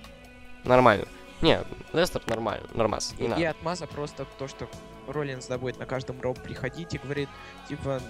[0.63, 1.07] Нормально.
[1.43, 1.63] Не,
[1.93, 3.43] Лестер нормально, нормас, не И, надо.
[3.43, 4.69] и отмаза просто то, что
[5.07, 7.29] Роллинс будет на каждом роу приходить и говорит,
[7.69, 8.01] типа,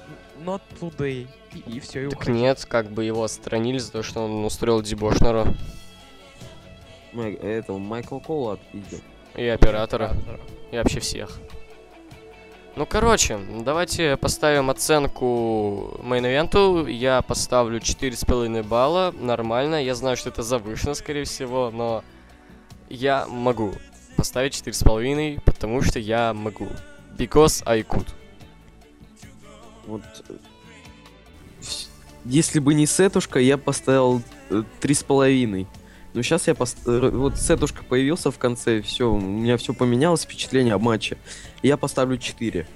[0.45, 1.27] not today,
[1.67, 2.35] и, все, и Так уходить.
[2.41, 5.47] нет, как бы его отстранили за то, что он устроил дебош на Ро.
[7.13, 9.01] Май- этого Майкл Кола отпиздил.
[9.35, 10.17] И оператора,
[10.73, 11.39] и вообще всех.
[12.75, 16.87] Ну, короче, давайте поставим оценку мейн-ивенту.
[16.87, 19.15] Я поставлю 4,5 балла.
[19.19, 19.83] Нормально.
[19.83, 22.05] Я знаю, что это завышено, скорее всего, но
[22.91, 23.73] я могу
[24.17, 26.69] поставить 4,5, потому что я могу.
[27.17, 28.09] Because I could.
[29.87, 30.03] Вот.
[30.29, 30.35] э,
[32.25, 35.67] Если бы не сетушка, я поставил э, три с половиной.
[36.14, 36.79] Но сейчас я пост...
[36.87, 41.19] э, вот сетушка появился в конце, все, у меня все поменялось, впечатление о матче.
[41.62, 42.67] Я поставлю 4.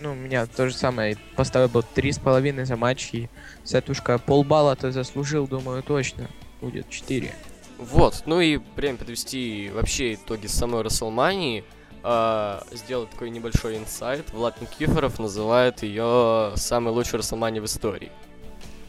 [0.00, 1.16] Ну, у меня то же самое.
[1.34, 3.28] Поставил бы три с половиной за матч, и
[3.64, 6.28] Сетушка полбалла ты заслужил, думаю, точно.
[6.60, 7.32] Будет 4.
[7.78, 11.64] Вот, ну и время подвести вообще итоги самой Расселмании.
[12.04, 14.30] а, сделать такой небольшой инсайт.
[14.32, 18.10] Влад Никифоров называет ее самой лучшей Расселмани в истории.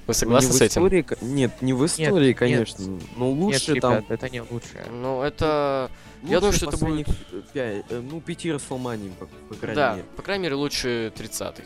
[0.05, 0.81] Вы согласны Не в с этим?
[0.87, 2.37] истории Нет, не в истории, нет.
[2.37, 2.99] конечно.
[3.17, 3.93] Но лучше Нет, там.
[3.95, 4.85] ребят, это не лучшее.
[4.91, 5.89] Ну, это...
[6.23, 9.75] я думаю, лучше что это последних, э, пя- э, ну, пяти Расселманий, по, по крайней
[9.75, 10.05] Да, мере.
[10.15, 11.63] по крайней мере, лучше 30-х.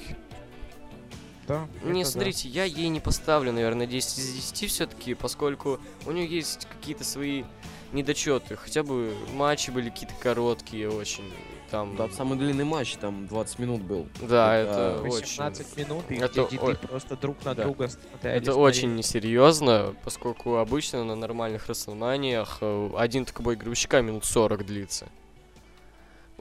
[1.48, 2.12] Да, Не, это да.
[2.14, 7.04] смотрите, я ей не поставлю, наверное, 10 из 10 все-таки, поскольку у нее есть какие-то
[7.04, 7.44] свои
[7.91, 8.56] недочеты.
[8.56, 11.32] Хотя бы матчи были какие-то короткие очень.
[11.70, 11.96] Там...
[11.96, 14.08] Да, самый длинный матч там 20 минут был.
[14.22, 15.22] Да, это это очень...
[15.22, 17.64] 18 минут, и Это где деды о- просто друг на да.
[17.64, 18.38] друга смотрели.
[18.38, 24.64] Это очень несерьезно, поскольку обычно на нормальных расселманиях э, один такой бой грузчика минут 40
[24.66, 25.08] длится.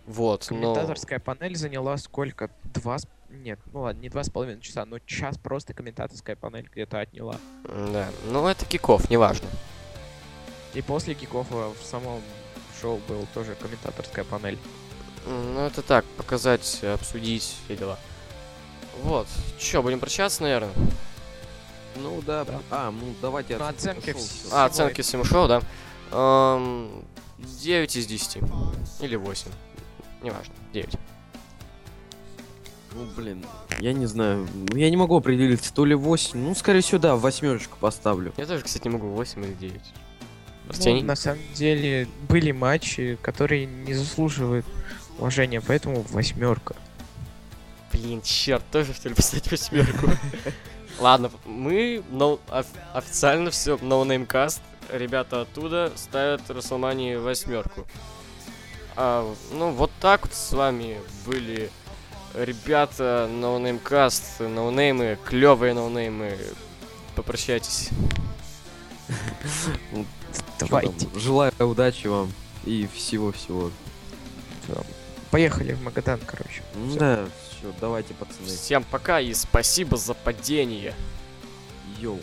[0.07, 0.75] Вот, но...
[0.75, 2.51] Комментаторская панель заняла сколько?
[2.65, 6.69] Два, с- Нет, ну ладно, не два с половиной часа, но час просто комментаторская панель
[6.71, 7.37] где-то отняла.
[7.65, 9.49] Да, ну это киков, неважно.
[10.75, 12.21] И после кикофа в самом
[12.81, 14.59] шоу был тоже комментаторская панель.
[15.27, 17.99] Ну это так, показать, обсудить все дела.
[19.03, 19.27] Вот,
[19.59, 20.73] чё, будем прощаться, наверное?
[21.97, 22.61] Ну да, Да.
[22.71, 24.23] а, ну давайте Ну, оценки шоу.
[24.53, 25.63] А, оценки всему шоу, да?
[26.11, 27.05] Эм,
[27.39, 28.43] 9 из 10.
[29.01, 29.51] Или 8.
[30.23, 30.99] Неважно, 9.
[32.95, 33.45] Ну блин,
[33.81, 37.17] я не знаю, ну, я не могу определиться, то ли 8, ну скорее всего, да,
[37.17, 38.33] восьмерочку поставлю.
[38.37, 39.81] Я тоже, кстати, не могу 8 или 9.
[40.85, 44.65] Ну, на самом деле были матчи, которые не заслуживают
[45.19, 46.77] уважения, поэтому восьмерка.
[47.93, 50.11] Блин, черт, тоже хотели поставить восьмерку.
[51.01, 54.61] Ладно, мы но, оф- официально все, No Name Cast.
[54.91, 57.87] Ребята оттуда ставят Расселмани восьмерку.
[58.97, 61.71] А, ну, вот так вот с вами были
[62.35, 66.39] ребята Cast, ноунеймы, клевые ноунеймы.
[67.15, 67.91] Попрощайтесь.
[70.59, 71.09] Давайте.
[71.15, 72.33] Желаю удачи вам
[72.65, 73.71] и всего-всего.
[75.31, 76.63] Поехали в Магадан, короче.
[76.75, 76.97] Ну.
[76.97, 78.47] Да, все, давайте, пацаны.
[78.47, 80.95] Всем пока и спасибо за падение.
[81.99, 82.21] Йоу.